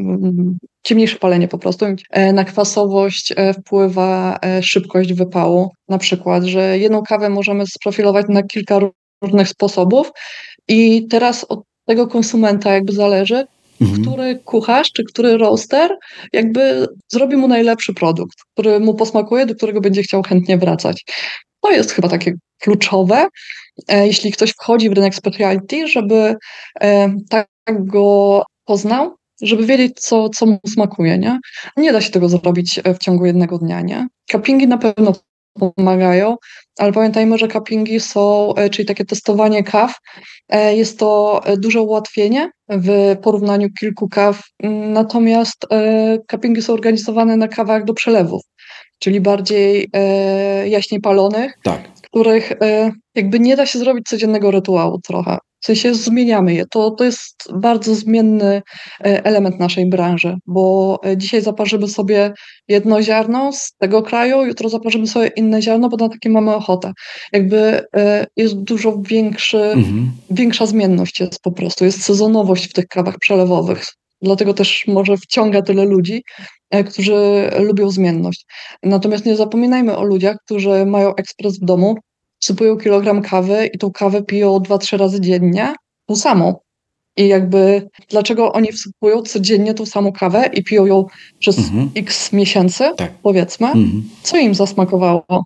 [0.83, 1.87] ciemniejsze palenie po prostu.
[2.11, 5.71] E, na kwasowość e, wpływa szybkość wypału.
[5.89, 8.81] Na przykład, że jedną kawę możemy sprofilować na kilka
[9.23, 10.11] różnych sposobów
[10.69, 13.47] i teraz od tego konsumenta jakby zależy,
[13.81, 14.03] mhm.
[14.03, 15.97] który kucharz czy który roaster
[16.33, 21.05] jakby zrobi mu najlepszy produkt, który mu posmakuje, do którego będzie chciał chętnie wracać.
[21.61, 23.27] To jest chyba takie kluczowe,
[23.88, 26.35] e, jeśli ktoś wchodzi w rynek specialty, żeby
[26.81, 31.38] e, tak go poznał, żeby wiedzieć, co, co mu smakuje, nie?
[31.77, 34.07] Nie da się tego zrobić e, w ciągu jednego dnia, nie?
[34.31, 35.12] Cuppingi na pewno
[35.59, 36.37] pomagają,
[36.79, 39.94] ale pamiętajmy, że cuppingi są, e, czyli takie testowanie kaw,
[40.49, 44.42] e, jest to e, duże ułatwienie w porównaniu kilku kaw,
[44.92, 45.66] natomiast
[46.31, 48.42] cuppingi są organizowane na kawach do przelewów.
[49.01, 49.90] czyli bardziej
[50.66, 51.98] jaśniej palonych, Tak.
[52.11, 55.38] Których e, jakby nie da się zrobić codziennego rytuału trochę.
[55.61, 56.64] W sensie zmieniamy je.
[56.66, 58.62] To, to jest bardzo zmienny
[59.01, 62.33] e, element naszej branży, bo e, dzisiaj zaparzymy sobie
[62.68, 66.92] jedno ziarno z tego kraju, jutro zaparzymy sobie inne ziarno, bo na takie mamy ochotę.
[67.33, 67.85] Jakby
[68.37, 70.11] jest dużo większy, Mhm.
[70.31, 73.85] większa zmienność jest po prostu, jest sezonowość w tych kawach przelewowych.
[74.23, 76.23] Dlatego też może wciąga tyle ludzi,
[76.71, 78.47] e, którzy lubią zmienność.
[78.83, 81.95] Natomiast nie zapominajmy o ludziach, którzy mają ekspres w domu,
[82.41, 85.75] wsypują kilogram kawy i tą kawę piją dwa, trzy razy dziennie,
[86.07, 86.55] tą samą.
[87.17, 91.05] I jakby dlaczego oni wsypują codziennie tą samą kawę i piją ją
[91.39, 91.91] przez Mhm.
[91.97, 93.13] x miesięcy, Tak.
[93.23, 94.03] powiedzmy, Mhm.
[94.23, 95.45] co im zasmakowało?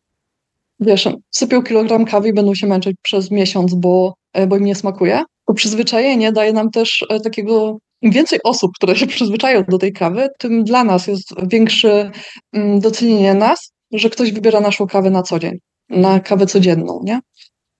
[0.81, 4.75] Wiesz, sypią kilogram kawy i będą się męczyć przez miesiąc, bo, e, bo im nie
[4.75, 5.23] smakuje.
[5.47, 9.93] To przyzwyczajenie daje nam też e, takiego, im więcej osób, które się przyzwyczają do tej
[9.93, 12.11] kawy, tym dla nas jest większe
[12.53, 15.53] mm, docenienie nas, że ktoś wybiera naszą kawę na co dzień,
[15.88, 17.21] na kawę codzienną, nie?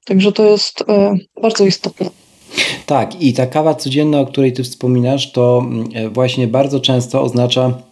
[0.05, 2.11] Także to jest e, bardzo istotne.
[2.87, 7.23] Tak, i ta kawa codzienna, o której ty wspominasz, to mm, e, właśnie bardzo często
[7.23, 7.83] oznacza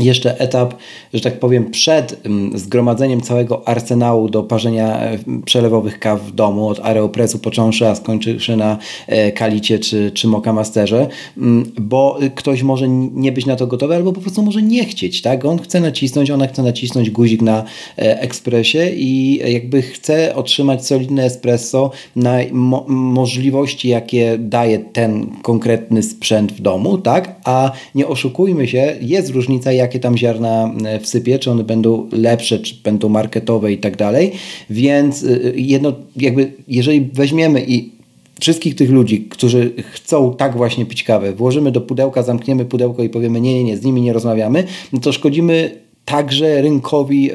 [0.00, 0.74] jeszcze etap,
[1.14, 6.68] że tak powiem, przed mm, zgromadzeniem całego arsenału do parzenia e, przelewowych kaw w domu,
[6.68, 12.62] od aeropresu począwszy, a skończywszy na e, kalicie czy, czy moka masterze, mm, bo ktoś
[12.62, 15.44] może nie być na to gotowy, albo po prostu może nie chcieć, tak?
[15.44, 17.64] On chce nacisnąć, ona chce nacisnąć guzik na
[17.98, 26.02] e, ekspresie i jakby chce otrzymać solidne espresso na mo- możliwości, jakie daje ten konkretny
[26.02, 27.40] sprzęt w domu, tak?
[27.44, 32.58] A nie oszukujmy się, jest różnica, jakie tam ziarna e, wsypie, czy one będą lepsze,
[32.58, 34.32] czy będą marketowe i tak dalej.
[34.70, 37.94] Więc y, jedno, jakby, jeżeli weźmiemy i
[38.40, 43.08] wszystkich tych ludzi, którzy chcą tak właśnie pić kawę, włożymy do pudełka, zamkniemy pudełko i
[43.08, 47.34] powiemy nie, nie, nie, z nimi nie rozmawiamy, no to szkodzimy także rynkowi e,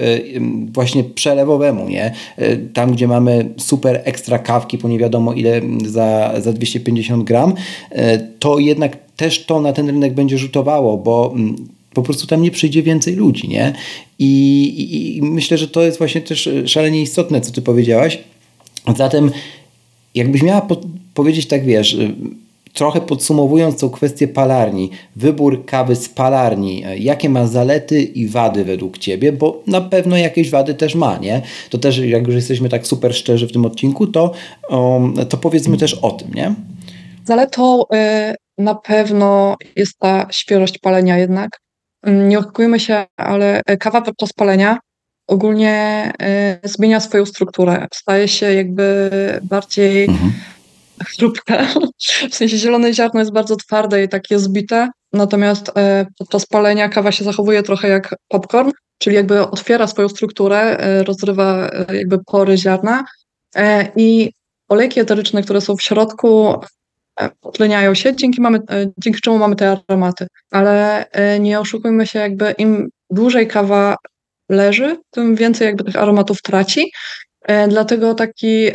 [0.71, 2.13] właśnie przelewowemu, nie?
[2.37, 7.53] E, Tam, gdzie mamy super ekstra kawki po nie wiadomo ile za, za 250 gram,
[7.91, 11.35] e, to jednak też to na ten rynek będzie rzutowało, bo
[11.93, 13.73] po prostu tam nie przyjdzie więcej ludzi, nie?
[14.19, 18.19] I, i, i myślę, że to jest właśnie też e, szalenie istotne, co ty powiedziałaś.
[18.97, 19.31] Zatem
[20.15, 20.77] jakbyś miała po,
[21.13, 22.15] powiedzieć tak, wiesz, y,
[22.73, 28.65] trochę podsumowując tą kwestię palarni, wybór kawy z palarni, y, jakie ma zalety i wady
[28.65, 31.41] według Ciebie, bo na pewno jakieś wady też ma, nie?
[31.69, 34.31] To też, jak już jesteśmy tak super szczerzy w tym odcinku, to,
[34.69, 36.55] um, to powiedzmy też o tym, nie?
[37.25, 37.85] Zaletą y,
[38.57, 41.49] na pewno jest ta świeżość palenia jednak.
[42.03, 44.77] Nie oszukujmy się, ale y, kawa podczas palenia
[45.27, 46.11] ogólnie
[46.63, 47.87] y, zmienia swoją strukturę.
[47.93, 49.09] Staje się jakby
[49.43, 50.31] bardziej Mhm.
[51.07, 51.65] chrupka.
[52.31, 57.11] W sensie zielone ziarno jest bardzo twarde i takie zbite, natomiast e, podczas palenia kawa
[57.11, 62.57] się zachowuje trochę jak popcorn, czyli jakby otwiera swoją strukturę, e, rozrywa e, jakby pory
[62.57, 63.03] ziarna
[63.55, 64.31] e, i
[64.69, 66.57] olejki eteryczne, które są w środku e,
[67.43, 70.27] utleniają się, dzięki, mamy, e, dzięki czemu mamy te aromaty.
[70.51, 73.95] Ale e, nie oszukujmy się, jakby im dłużej kawa
[74.49, 76.91] leży, tym więcej jakby tych aromatów traci.
[77.41, 78.67] E, Dlatego taki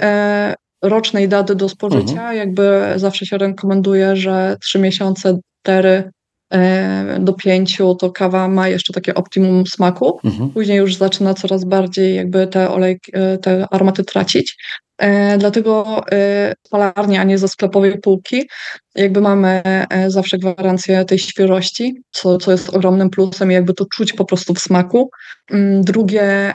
[0.82, 6.10] rocznej daty do spożycia, jakby zawsze się rekomenduje, że trzy miesiące, cztery
[6.52, 10.20] e, do pięciu to kawa ma jeszcze takie optimum smaku.
[10.24, 10.50] Mhm.
[10.50, 14.56] Później już zaczyna coraz bardziej jakby te olejki, te aromaty tracić.
[14.98, 18.48] E, dlatego e, palarnia, a nie ze sklepowej półki,
[18.94, 23.84] jakby mamy e, zawsze gwarancję tej świeżości, co, co jest ogromnym plusem i jakby to
[23.86, 25.10] czuć po prostu w smaku.
[25.50, 26.52] Mm, Drugie,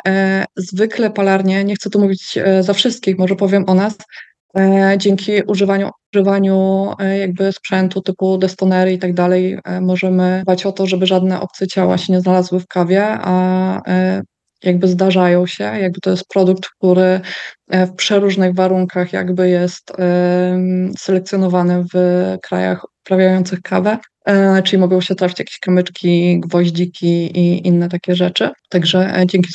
[0.56, 3.93] zwykle palarnie, nie chcę tu mówić za wszystkich, może powiem o nas,
[4.97, 11.06] dzięki używaniu, używaniu jakby sprzętu typu destonery i tak dalej, możemy dbać o to, żeby
[11.06, 13.82] żadne obce ciała się nie znalazły w kawie, a
[14.63, 17.21] jakby zdarzają się, jakby to jest produkt, który
[17.69, 19.91] e, w przeróżnych warunkach jakby jest
[20.97, 21.97] selekcjonowany w
[22.41, 28.49] krajach uprawiających kawę, e, czyli mogą się trafić jakieś kamyczki, gwoździki i inne takie rzeczy.
[28.69, 29.49] Także e, dzięki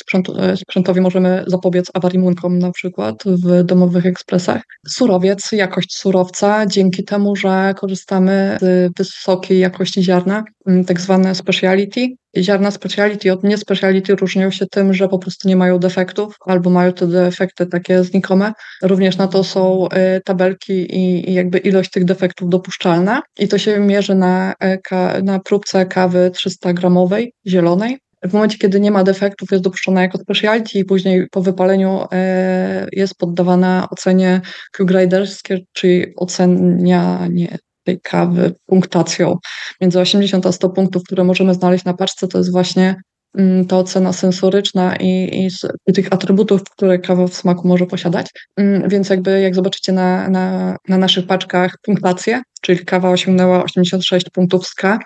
[0.55, 4.61] sprzętowi możemy zapobiec awarimunkom na przykład w domowych ekspresach.
[4.87, 10.43] Surowiec, jakość surowca, dzięki temu, że korzystamy z wysokiej jakości ziarna,
[10.87, 12.07] tak zwane speciality.
[12.37, 16.69] Ziarna speciality od nie speciality różnią się tym, że po prostu nie mają defektów albo
[16.69, 18.53] mają te defekty takie znikome.
[18.83, 23.57] Również na to są e, tabelki i, i jakby ilość tych defektów dopuszczalna i to
[23.57, 27.97] się mierzy na, e, na próbce kawy 300 gramowej, zielonej.
[28.23, 32.87] W momencie, kiedy nie ma defektów, jest dopuszczona jako speciality i później po wypaleniu e,
[32.91, 39.37] jest poddawana ocenie Q-graderskie, czyli ocenianie tej kawy punktacją.
[39.81, 42.95] Między 80 a 100 punktów, które możemy znaleźć na paczce, to jest właśnie
[43.37, 45.47] mm, ta ocena sensoryczna i,
[45.87, 48.27] i, tych atrybutów, które kawa w smaku może posiadać.
[48.57, 54.29] Mm, więc jakby jak zobaczycie na, na, na naszych paczkach punktację, czyli kawa osiągnęła 86
[54.29, 54.99] punktów z K,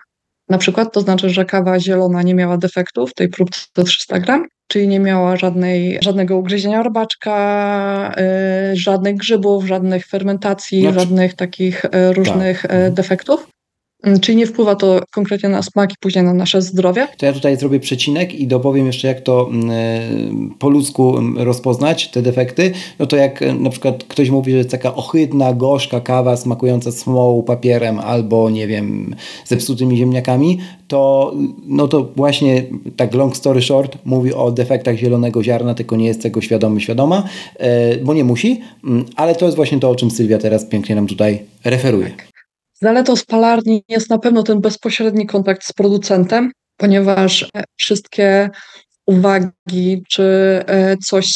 [0.50, 4.88] na przykład to znaczy, że kawa zielona nie miała defektów, tej próbce 300 gram, czyli
[4.88, 8.16] nie miała żadnej, żadnego ugryzienia robaczka,
[8.74, 12.72] y, żadnych grzybów, żadnych fermentacji, znaczy, żadnych takich y, różnych tak.
[12.74, 13.48] Y, defektów.
[14.04, 17.08] Mm, czyli nie wpływa to konkretnie na smak i później na nasze zdrowie?
[17.18, 21.38] To ja tutaj zrobię przecinek i dopowiem jeszcze, jak to mm, e, po ludzku mm,
[21.38, 22.72] rozpoznać te defekty.
[23.00, 26.92] No to jak e, na przykład ktoś mówi, że jest taka ohydna, gorzka kawa smakująca
[26.92, 31.34] smołą, papierem albo, nie wiem, zepsutymi ziemniakami, to,
[31.68, 32.64] no to właśnie
[32.96, 37.24] tak long story short mówi o defektach zielonego ziarna, tylko nie jest tego świadomy, świadoma,
[37.58, 38.62] e, bo nie musi,
[39.16, 42.10] ale to jest właśnie to, o czym Sylwia teraz pięknie nam tutaj referuje.
[42.10, 42.39] Tak.
[42.82, 48.50] Zaletą spalarni jest na pewno ten bezpośredni kontakt z producentem, ponieważ e, wszystkie
[49.06, 50.24] uwagi, czy
[50.68, 51.28] e, coś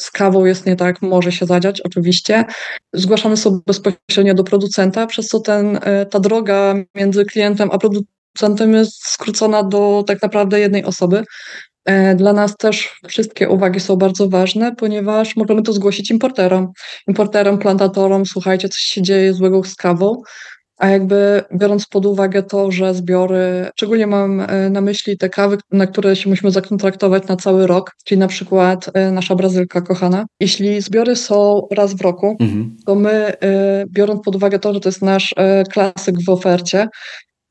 [0.00, 2.44] z kawą jest nie tak, może się zadziać, oczywiście.
[2.92, 8.74] Zgłaszane są bezpośrednio do producenta, przez co ten, e, ta droga między klientem a producentem
[8.74, 11.24] jest skrócona do tak naprawdę jednej osoby.
[12.16, 16.72] Dla nas też wszystkie uwagi są bardzo ważne, ponieważ możemy to zgłosić importerom,
[17.08, 20.22] importerom, plantatorom, słuchajcie, coś się dzieje złego z kawą,
[20.80, 25.58] a jakby biorąc pod uwagę to, że zbiory, szczególnie mam e, na myśli te kawy,
[25.70, 30.26] na które się musimy zakontraktować na cały rok, czyli na przykład e, nasza Brazylka kochana.
[30.40, 32.76] Jeśli zbiory są raz w roku, mhm.
[32.86, 35.34] to my, e, biorąc pod uwagę to, że to jest nasz
[35.72, 36.88] klasyk w ofercie,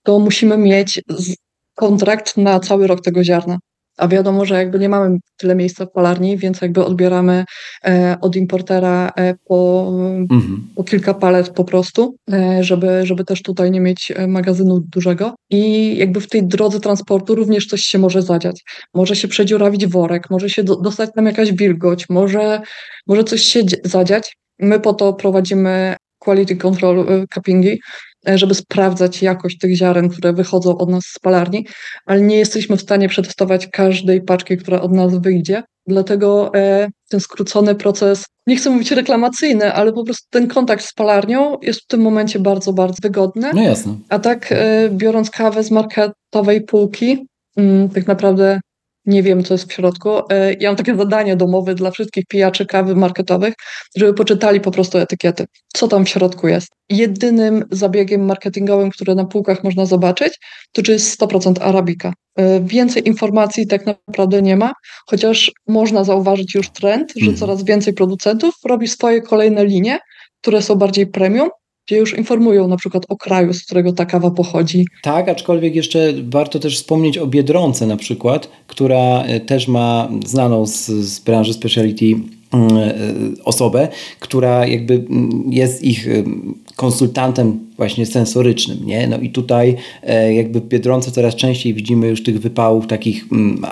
[0.04, 1.02] to musimy mieć
[1.76, 3.58] kontrakt na cały rok tego ziarna
[4.00, 7.46] a wiadomo, że jakby nie mamy tyle miejsca w palarni, więc jakby odbieramy
[7.86, 9.92] e, od importera e, po,
[10.32, 10.68] mhm.
[10.76, 15.36] po kilka palet po prostu, e, żeby, żeby też tutaj nie mieć magazynu dużego.
[15.50, 18.64] I jakby w tej drodze transportu również coś się może zadziać.
[18.94, 22.62] Może się przedziurawić worek, może się do, dostać tam jakaś wilgoć, może,
[23.08, 24.38] może coś się zadziać.
[24.60, 27.80] My po to prowadzimy quality control cuppingi,
[28.26, 31.66] żeby sprawdzać jakość tych ziaren, które wychodzą od nas z palarni,
[32.06, 35.64] ale nie jesteśmy w stanie przetestować każdej paczki, która od nas wyjdzie.
[35.88, 40.94] Dlatego e, ten skrócony proces, nie chcę mówić reklamacyjny, ale po prostu ten kontakt z
[40.94, 43.52] palarnią jest w tym momencie bardzo, bardzo wygodny.
[43.54, 43.96] No jasne.
[44.10, 47.28] A tak e, biorąc kawę z marketowej półki,
[47.58, 48.60] mm, tak naprawdę
[49.06, 50.10] nie wiem, co jest w środku.
[50.10, 53.54] E, ja mam takie zadanie domowe dla wszystkich pijaczy kawy marketowych,
[53.96, 56.68] żeby poczytali po prostu etykiety, co tam w środku jest.
[56.90, 60.40] Jedynym zabiegiem marketingowym, który na półkach można zobaczyć,
[60.72, 62.14] to czy jest 100% arabika.
[62.36, 64.74] E, więcej informacji tak naprawdę nie ma,
[65.08, 67.38] chociaż można zauważyć już trend, że mhm.
[67.38, 70.00] coraz więcej producentów robi swoje kolejne linie,
[70.42, 71.50] które są bardziej premium,
[71.90, 74.88] gdzie już informują na przykład o kraju, z którego ta kawa pochodzi.
[75.02, 80.66] Tak, aczkolwiek jeszcze warto też wspomnieć o Biedronce na przykład, która e, też ma znaną
[80.66, 82.06] z, z branży speciality
[83.46, 83.88] osobę,
[84.20, 86.24] która jakby mm, jest ich e,
[86.76, 89.08] konsultantem właśnie sensorycznym, nie?
[89.08, 93.66] No i tutaj e, jakby w Biedronce coraz częściej widzimy już tych wypałów takich, mm,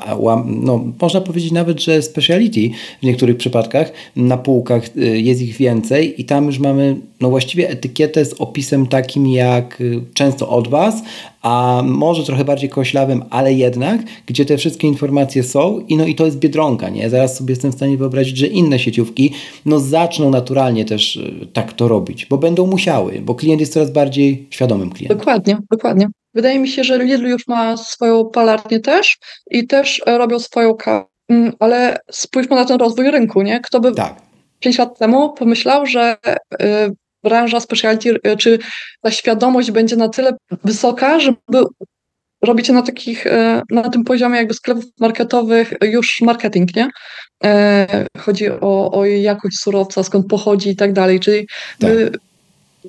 [0.46, 2.70] no można powiedzieć nawet, że speciality
[3.02, 7.70] w niektórych przypadkach, na półkach e, jest ich więcej i tam już mamy no właściwie
[7.70, 11.04] etykietę z opisem takim jak często od Was,
[11.42, 16.16] a może trochę bardziej koślawym, ale jednak, gdzie te wszystkie informacje są i no i
[16.16, 17.10] to jest Biedronka, nie?
[17.10, 19.34] Zaraz sobie jestem w stanie wyobrazić, że inne sieciówki
[19.66, 21.20] no zaczną naturalnie też
[21.54, 25.18] tak to robić, bo będą musiały, bo klient jest coraz bardziej świadomym klientem.
[25.18, 26.08] Dokładnie, dokładnie.
[26.34, 29.18] Wydaje mi się, że Lidl już ma swoją palarnię też
[29.52, 31.06] i też robią swoją kawę.
[31.30, 33.60] Mm, ale spójrzmy na ten rozwój rynku, nie?
[33.60, 34.22] Kto by tak.
[34.60, 36.18] 5 lat temu pomyślał, że
[36.62, 36.66] y,
[37.24, 38.60] branża specialty, y, czy
[39.02, 41.38] ta świadomość będzie na tyle wysoka, żeby
[42.42, 46.90] robić na takich, y, na tym poziomie jakby sklepów marketowych już marketing, nie?
[48.18, 51.48] Chodzi o, o jakość surowca, skąd pochodzi i tak dalej, czyli
[51.80, 51.92] tak.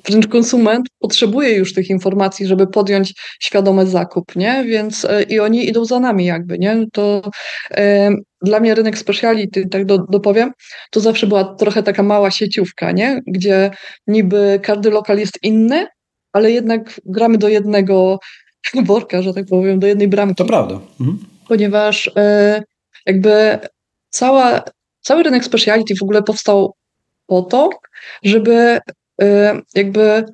[0.05, 4.63] wręcz konsument potrzebuje już tych informacji, żeby podjąć świadomy zakup, nie?
[4.63, 6.85] Więc e, i oni idą za nami jakby, nie?
[6.93, 7.21] To
[7.71, 10.51] e, dla mnie rynek speciality, tak do, dopowiem,
[10.91, 13.21] to zawsze była trochę taka mała sieciówka, nie?
[13.27, 13.71] Gdzie
[14.07, 15.87] niby każdy lokal jest inny,
[16.33, 18.19] ale jednak gramy do jednego
[18.85, 20.35] worka, że tak powiem, do jednej bramki.
[20.35, 20.79] To prawda.
[20.99, 21.19] Mhm.
[21.47, 22.63] Ponieważ e,
[23.05, 23.59] jakby
[24.09, 24.63] cała,
[25.01, 26.73] cały rynek speciality w ogóle powstał
[27.27, 27.69] po to,
[28.23, 28.79] żeby
[29.21, 30.25] Y, jakby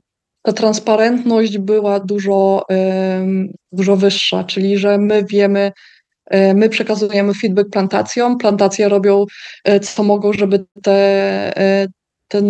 [0.41, 2.63] ta transparentność była dużo,
[3.71, 5.71] dużo wyższa, czyli że my wiemy,
[6.33, 9.25] y, my przekazujemy feedback plantacjom, plantacje robią
[9.69, 11.53] y, co mogą, żeby te,
[12.27, 12.45] ten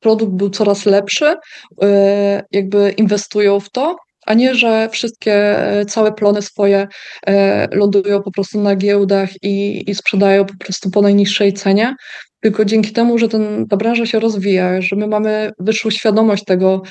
[0.00, 1.34] produkt był coraz lepszy,
[2.52, 3.96] jakby inwestują w to,
[4.26, 5.56] a nie, że wszystkie,
[5.88, 6.86] całe plony swoje
[7.72, 11.94] lądują po prostu na giełdach i, i sprzedają po prostu po najniższej cenie,
[12.40, 16.82] tylko dzięki temu, że ten, ta branża się rozwija, że my mamy wyższą świadomość tego,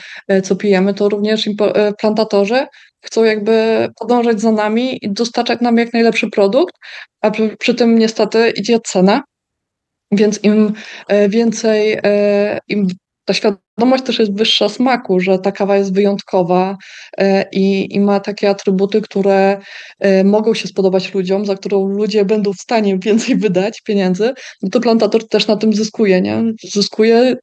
[0.43, 1.49] co pijemy, to również
[1.99, 2.65] plantatorzy
[3.03, 6.75] chcą jakby podążać za nami i dostarczać nam jak najlepszy produkt,
[7.21, 9.21] a przy, przy tym niestety idzie cena,
[10.11, 10.73] więc im
[11.07, 12.87] e, więcej, e, im
[13.25, 16.77] ta świadomość też jest wyższa smaku, że ta kawa jest wyjątkowa
[17.17, 19.59] e, i, i ma takie atrybuty, które
[20.23, 24.79] mogą się spodobać ludziom, za którą ludzie będą w stanie więcej wydać pieniędzy, no to
[24.79, 26.43] plantator też na tym zyskuje, nie?
[26.63, 27.35] Zyskuje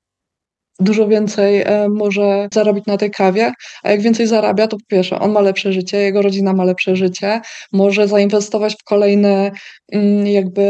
[0.81, 3.53] dużo więcej e, może zarobić na tej kawie,
[3.83, 6.97] a jak więcej zarabia, to po pierwsze, on ma lepsze życie, jego rodzina ma lepsze
[6.97, 7.41] życie,
[7.73, 9.51] może zainwestować w kolejne
[9.93, 10.63] mm, jakby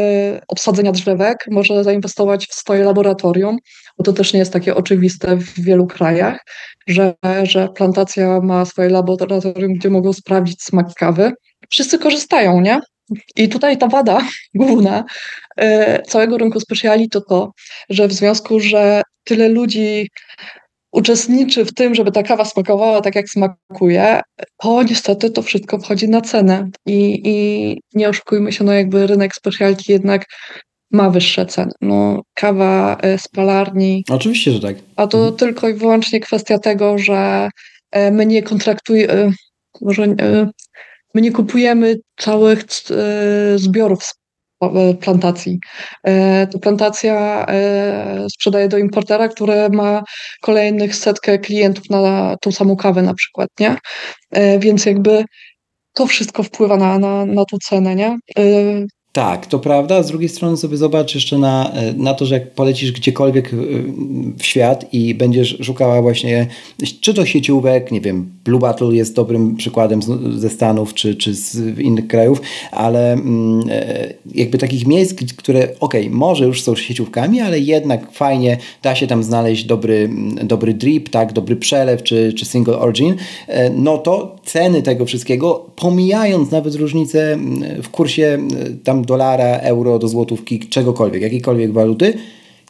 [0.48, 3.56] obsadzenia drzewek, może zainwestować w swoje laboratorium,
[4.01, 6.38] bo to też nie jest takie oczywiste w wielu krajach,
[6.86, 11.32] że, że plantacja ma swoje laboratorium, gdzie mogą sprawdzić smak kawy.
[11.70, 12.80] Wszyscy korzystają, nie?
[13.36, 14.20] I tutaj ta wada
[14.55, 15.05] główna
[15.57, 17.51] e, całego rynku speciali to to,
[17.90, 20.09] że w związku, że tyle ludzi
[20.92, 24.20] uczestniczy w tym, żeby ta kawa smakowała tak, jak smakuje,
[24.62, 26.68] to niestety to wszystko wchodzi na cenę.
[26.86, 30.24] I, i nie oszukujmy się, no jakby rynek specialty jednak
[30.91, 31.72] ma wyższe ceny.
[31.80, 34.05] No, kawa e, z palarni.
[34.11, 34.76] Oczywiście, że tak.
[34.97, 35.36] A to mhm.
[35.36, 37.49] tylko i wyłącznie kwestia tego, że
[37.91, 39.32] e, my nie kontraktujemy,
[39.80, 40.07] może
[41.14, 44.14] My nie kupujemy całych e, zbiorów z
[44.62, 45.59] e, plantacji.
[46.05, 47.47] E, to plantacja
[48.32, 50.03] sprzedaje do importera, który ma
[50.41, 53.76] kolejnych setkę klientów na tą samą kawę na przykład, nie?
[54.59, 55.24] Więc jakby
[55.93, 58.18] to wszystko wpływa na, na, na tą cenę, nie?
[59.12, 60.02] Tak, to prawda.
[60.02, 63.56] Z drugiej strony sobie zobacz jeszcze na, e, na to, że jak polecisz gdziekolwiek e,
[64.38, 66.46] w świat i będziesz szukała właśnie,
[67.00, 70.00] czy to sieciówek, nie wiem, Blue Battle jest dobrym przykładem
[70.36, 72.40] ze Stanów czy, czy z innych krajów,
[72.72, 78.56] ale mm, e, jakby takich miejsc, które ok, może już są sieciówkami, ale jednak fajnie
[78.82, 80.11] da się tam znaleźć dobry,
[80.42, 83.14] dobry drip, tak, dobry przelew czy, czy single origin,
[83.76, 87.38] no to ceny tego wszystkiego, pomijając nawet różnice
[87.82, 88.38] w kursie
[88.84, 92.14] tam dolara, euro do złotówki, czegokolwiek, jakiejkolwiek waluty,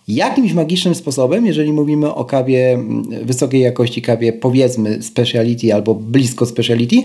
[0.08, 6.46] jakimś magicznym sposobem, jeżeli mówimy o kawie mm, wysokiej jakości, kawie powiedzmy speciality albo blisko
[6.46, 6.96] speciality,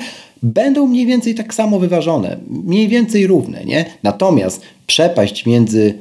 [0.44, 3.86] będą mniej więcej tak samo wyważone, mniej więcej równe, nie?
[4.04, 5.94] Natomiast przepaść między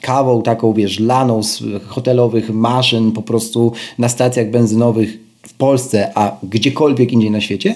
[0.00, 6.36] kawą taką, wiesz, laną z hotelowych maszyn po prostu na stacjach benzynowych w Polsce, a
[6.42, 7.74] gdziekolwiek indziej na świecie,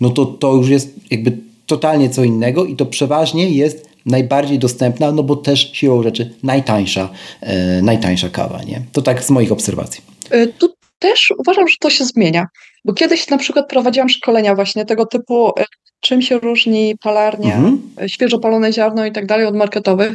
[0.00, 5.12] no to to już jest jakby totalnie co innego i to przeważnie jest najbardziej dostępna,
[5.12, 7.08] no bo też siłą rzeczy najtańsza,
[7.40, 8.62] e, najtańsza kawa.
[8.62, 8.82] Nie?
[8.92, 10.04] To tak z moich obserwacji.
[10.30, 12.46] E, tu też uważam, że to się zmienia,
[12.84, 15.64] bo kiedyś na przykład prowadziłam szkolenia właśnie tego typu, e,
[16.00, 17.82] czym się różni palarnia, mhm.
[18.02, 20.14] E, świeżo palone ziarno i tak dalej od marketowych.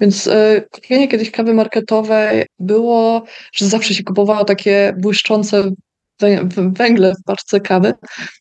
[0.00, 0.28] Więc
[0.70, 3.22] kupienie kiedyś kawy marketowej było,
[3.54, 5.70] że zawsze się kupowało takie błyszczące
[6.56, 7.94] węgle w parce kawy.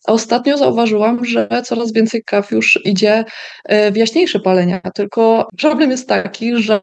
[0.07, 3.25] A ostatnio zauważyłam, że coraz więcej kaw już idzie
[3.65, 4.82] e, w jaśniejsze palenia.
[4.95, 6.79] Tylko problem jest taki, że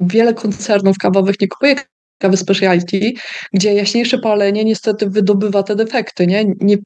[0.00, 1.76] wiele koncernów kawowych nie kupuje
[2.22, 3.12] kawy speciality,
[3.52, 6.44] gdzie jaśniejsze palenie niestety wydobywa te defekty, nie?
[6.60, 6.76] Nie,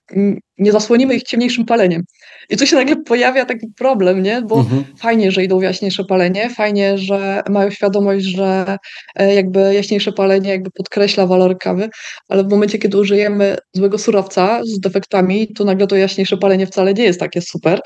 [0.59, 2.03] nie zasłonimy ich ciemniejszym paleniem.
[2.51, 4.43] I tu się nagle pojawia taki problem, nie?
[4.43, 4.85] Bo mhm.
[4.99, 8.79] fajnie, że idą w jaśniejsze palenie, fajnie, że mają świadomość, że
[9.17, 11.89] e, jakby jaśniejsze palenie jakby podkreśla walor kawy,
[12.29, 16.95] ale w momencie, kiedy użyjemy złego surowca z defektami, to nagle to jaśniejsze palenie wcale
[16.95, 17.81] nie jest takie super.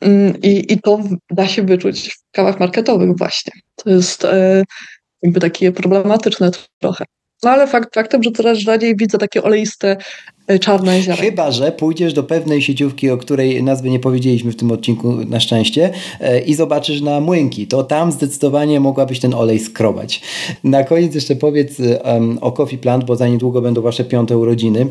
[0.00, 3.52] Mm, I, I to da się wyczuć w kawach marketowych właśnie.
[3.76, 4.64] To jest e,
[5.22, 7.04] jakby takie problematyczne trochę.
[7.42, 9.96] No ale fakt faktem, że coraz rzadziej widzę takie oleiste,
[10.46, 11.22] e, czarne ziarna.
[11.22, 15.40] Chyba, że pójdziesz do pewnej sieciówki, o której nazwy nie powiedzieliśmy w tym odcinku na
[15.40, 15.90] szczęście
[16.20, 20.20] e, i zobaczysz na młynki, to tam zdecydowanie mogłabyś ten olej skrobać.
[20.64, 24.86] Na koniec jeszcze powiedz um, o Coffee Plant, bo za niedługo będą wasze piąte urodziny.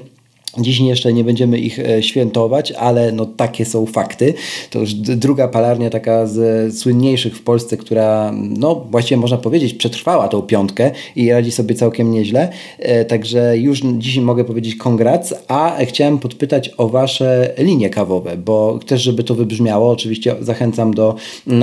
[0.59, 4.33] Dziś jeszcze nie będziemy ich e, świętować, ale no takie są fakty.
[4.69, 10.27] To już druga palarnia, taka z słynniejszych w Polsce, która no właściwie można powiedzieć przetrwała
[10.27, 12.49] tą piątkę i radzi sobie całkiem nieźle.
[12.79, 18.79] E, także już dziś mogę powiedzieć kongrats, a chciałem podpytać o Wasze linie kawowe, bo
[18.85, 21.15] też żeby to wybrzmiało, oczywiście zachęcam do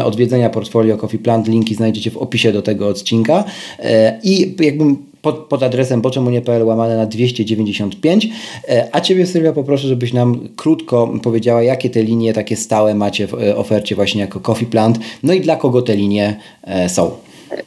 [0.04, 3.44] odwiedzenia portfolio Coffee Plant, linki znajdziecie w opisie do tego odcinka
[3.78, 8.28] e, i jakbym pod, pod adresem boczemunie.pl łamane na 295.
[8.68, 13.26] E, a Ciebie Sylwia poproszę, żebyś nam krótko powiedziała, jakie te linie takie stałe macie
[13.26, 17.10] w e, ofercie właśnie jako Coffee Plant, no i dla kogo te linie e, są.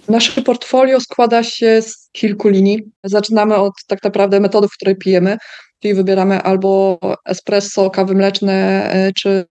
[0.09, 2.79] Nasze portfolio składa się z kilku linii.
[3.03, 5.37] Zaczynamy od tak naprawdę metody, w której pijemy.
[5.81, 9.45] czyli wybieramy albo espresso, kawy mleczne, czy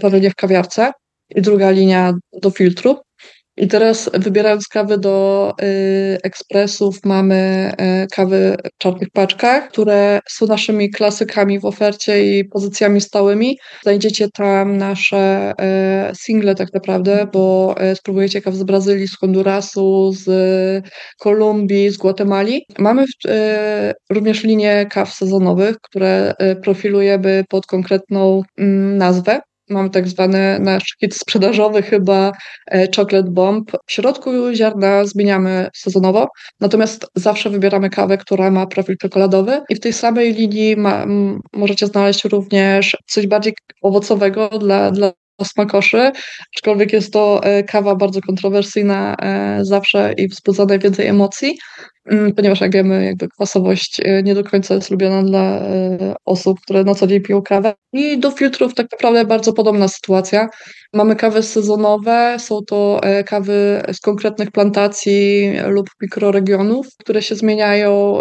[0.00, 0.92] parylnie w kawiarce.
[1.34, 2.96] I druga linia do filtru.
[3.56, 7.72] I teraz wybierając kawy do y, ekspresów, mamy
[8.04, 13.58] y, kawy w czarnych paczkach, które są naszymi klasykami w ofercie i pozycjami stałymi.
[13.82, 15.52] Znajdziecie tam nasze
[16.10, 20.26] y, single tak naprawdę, bo y, spróbujecie kaw z Brazylii, z Hondurasu, z
[21.18, 22.66] Kolumbii, z Gwatemali.
[22.78, 23.06] Mamy y,
[24.10, 29.40] również linię kaw sezonowych, które y, profilujemy pod konkretną mm, nazwę.
[29.70, 32.32] Mamy tak zwany nasz kit sprzedażowy chyba
[32.70, 33.72] e, Chocolate Bomb.
[33.86, 36.28] W środku ziarna zmieniamy sezonowo,
[36.60, 41.06] natomiast zawsze wybieramy kawę, która ma profil czekoladowy i w tej samej linii ma,
[41.52, 45.12] możecie znaleźć również coś bardziej owocowego dla, dla
[45.44, 46.12] smakoszy,
[46.56, 51.58] aczkolwiek jest to e, kawa bardzo kontrowersyjna e, zawsze i wzbudza najwięcej emocji.
[52.06, 56.60] Mm, ponieważ jak wiemy, jakby kwasowość e, nie do końca jest lubiana dla e, osób,
[56.60, 57.74] które na co dzień piją kawę.
[57.92, 60.48] I do filtrów tak naprawdę bardzo podobna sytuacja.
[60.92, 68.20] Mamy kawy sezonowe, są to e, kawy z konkretnych plantacji lub mikroregionów, które się zmieniają,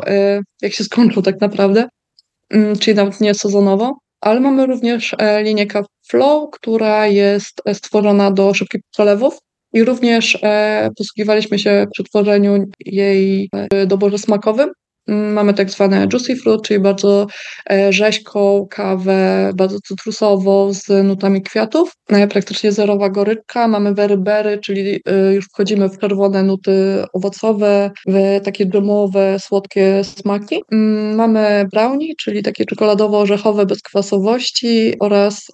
[0.62, 1.88] jak się skończą tak naprawdę,
[2.50, 3.98] mm, czyli nawet nie sezonowo.
[4.22, 9.38] Ale mamy również linię kaw Flow, która jest stworzona do szybkich przelewów
[9.76, 14.72] i również e, posługiwaliśmy się przy tworzeniu jej e, doborze smakowym.
[15.08, 17.28] Mm, mamy tak zwane juicy fruit, czyli bardzo
[17.72, 21.92] e, rzeźką kawę, bardzo cytrusową z nutami kwiatów.
[22.30, 23.68] Praktycznie zerowa goryczka.
[23.68, 25.02] Mamy berry, czyli
[25.34, 30.64] już wchodzimy w czerwone nuty owocowe, w takie dżemowe, słodkie smaki.
[30.72, 35.52] Mm, mamy brownie, czyli takie czekoladowo-orzechowe bez kwasowości oraz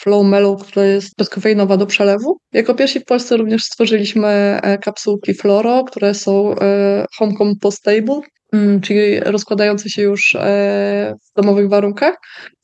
[0.00, 2.38] Flow Mellow, która jest bezkofeinowa do przelewu.
[2.52, 4.28] Jako pierwsi w Polsce również stworzyliśmy
[4.62, 8.20] e, kapsułki Floro, które są e, home compostable,
[8.82, 12.14] czyli rozkładające się już e, w domowych warunkach,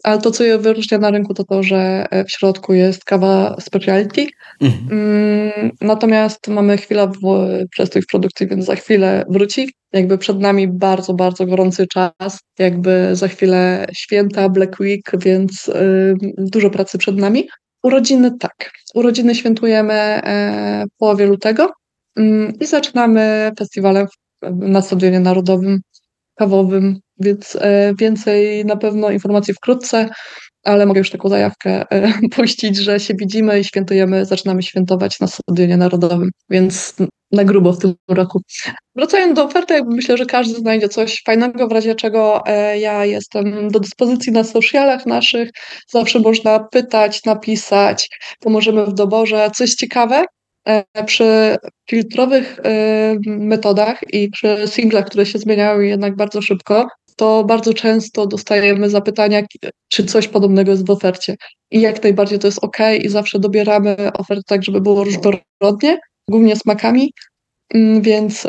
[0.05, 4.27] ale to, co je wyróżnia na rynku, to to, że w środku jest kawa specialty.
[4.61, 5.01] Mhm.
[5.01, 9.75] Mm, natomiast mamy chwilę w, przestój w produkcji, więc za chwilę wróci.
[9.93, 16.15] Jakby przed nami bardzo, bardzo gorący czas, jakby za chwilę święta, Black Week, więc y,
[16.39, 17.49] dużo pracy przed nami.
[17.83, 18.71] Urodziny tak.
[18.95, 21.71] Urodziny świętujemy e, w połowie lutego
[22.19, 22.23] y,
[22.61, 24.07] i zaczynamy festiwalem
[24.51, 25.81] na Stadionie Narodowym
[26.35, 30.09] Kawowym, więc e, więcej na pewno informacji wkrótce
[30.63, 35.27] ale mogę już taką zajawkę e, puścić, że się widzimy i świętujemy, zaczynamy świętować na
[35.27, 36.95] Stadionie Narodowym, więc
[37.33, 38.41] na grubo w tym roku.
[38.97, 43.69] Wracając do oferty, myślę, że każdy znajdzie coś fajnego, w razie czego e, ja jestem
[43.69, 45.51] do dyspozycji na socialach naszych,
[45.89, 48.09] zawsze można pytać, napisać,
[48.41, 49.51] pomożemy w doborze.
[49.55, 50.25] Coś ciekawe,
[51.07, 51.57] przy
[51.91, 52.61] filtrowych
[53.27, 56.87] metodach i przy singlach, które się zmieniały jednak bardzo szybko,
[57.17, 59.43] to bardzo często dostajemy zapytania,
[59.89, 61.37] czy coś podobnego jest w ofercie.
[61.71, 65.99] I jak najbardziej to jest ok, i zawsze dobieramy ofertę tak, żeby było różnorodnie,
[66.29, 67.13] głównie smakami.
[67.75, 68.47] Mm, więc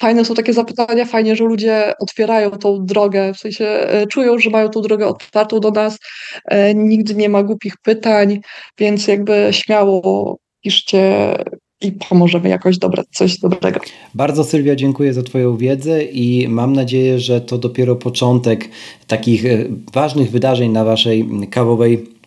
[0.00, 4.50] fajne są takie zapytania, fajnie, że ludzie otwierają tą drogę, w sensie e, czują, że
[4.50, 5.98] mają tą drogę otwartą do nas,
[6.44, 8.40] e, nigdy nie ma głupich pytań,
[8.78, 11.34] więc jakby śmiało piszcie
[11.80, 13.80] i pomożemy jakoś dobrać coś dobrego.
[14.14, 18.68] Bardzo Sylwia dziękuję za Twoją wiedzę i mam nadzieję, że to dopiero początek
[19.06, 22.17] takich e, ważnych wydarzeń na Waszej kawowej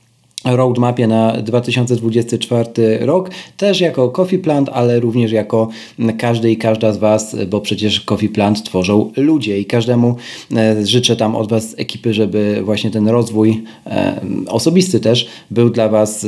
[0.46, 2.70] roadmapie na 2024
[3.00, 5.70] rok, też jako Coffee Plant, ale również jako
[6.18, 10.16] każdy i każda z Was, bo przecież Coffee Plant tworzą ludzie i każdemu
[10.56, 15.90] e, życzę tam od Was ekipy, żeby właśnie ten rozwój e, osobisty też był dla
[15.90, 16.28] Was e,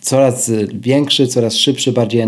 [0.00, 2.22] coraz większy, coraz szybszy, bardziej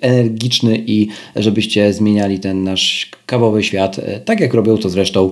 [0.00, 5.30] energiczny i żebyście zmieniali ten nasz kawowy świat, tak jak robią to zresztą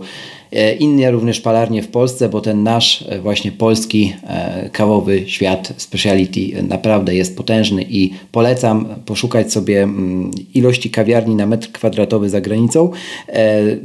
[0.79, 6.63] inne również palarnie w Polsce, bo ten nasz e, właśnie polski e, kawowy świat speciality
[6.69, 12.91] naprawdę jest potężny i polecam poszukać sobie mm, ilości kawiarni na metr kwadratowy za granicą,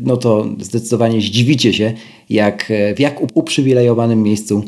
[0.03, 1.93] no to zdecydowanie zdziwicie się,
[2.29, 4.63] jak, w jak uprzywilejowanym miejscu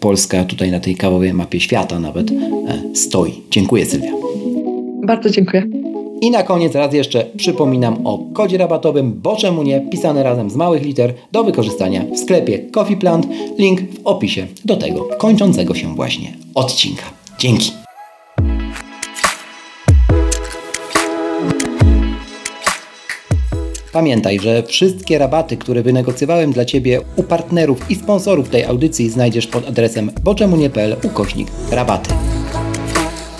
[0.00, 2.30] Polska tutaj na tej kawowej mapie świata nawet
[2.94, 3.32] stoi.
[3.50, 4.12] Dziękuję Sylwia.
[5.06, 5.89] Bardzo dziękuję.
[6.22, 10.56] I na koniec raz jeszcze przypominam o kodzie rabatowym, bo czemu nie, pisane razem z
[10.56, 13.26] małych liter do wykorzystania w sklepie Coffee Plant.
[13.58, 17.02] Link w opisie do tego kończącego się właśnie odcinka.
[17.38, 17.72] Dzięki.
[23.92, 29.46] Pamiętaj, że wszystkie rabaty, które wynegocjowałem dla Ciebie u partnerów i sponsorów tej audycji znajdziesz
[29.46, 32.10] pod adresem boczemunie.pl ukośnik rabaty.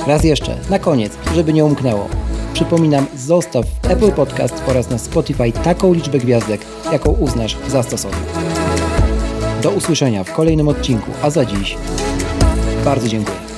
[0.06, 2.29] Raz jeszcze, na koniec, żeby nie umknęło.
[2.54, 6.60] Przypominam, zostaw w Apple Podcast oraz na Spotify taką liczbę gwiazdek,
[6.92, 8.18] jaką uznasz za stosowną.
[9.62, 11.76] Do usłyszenia w kolejnym odcinku, a za dziś
[12.84, 13.49] bardzo dziękuję.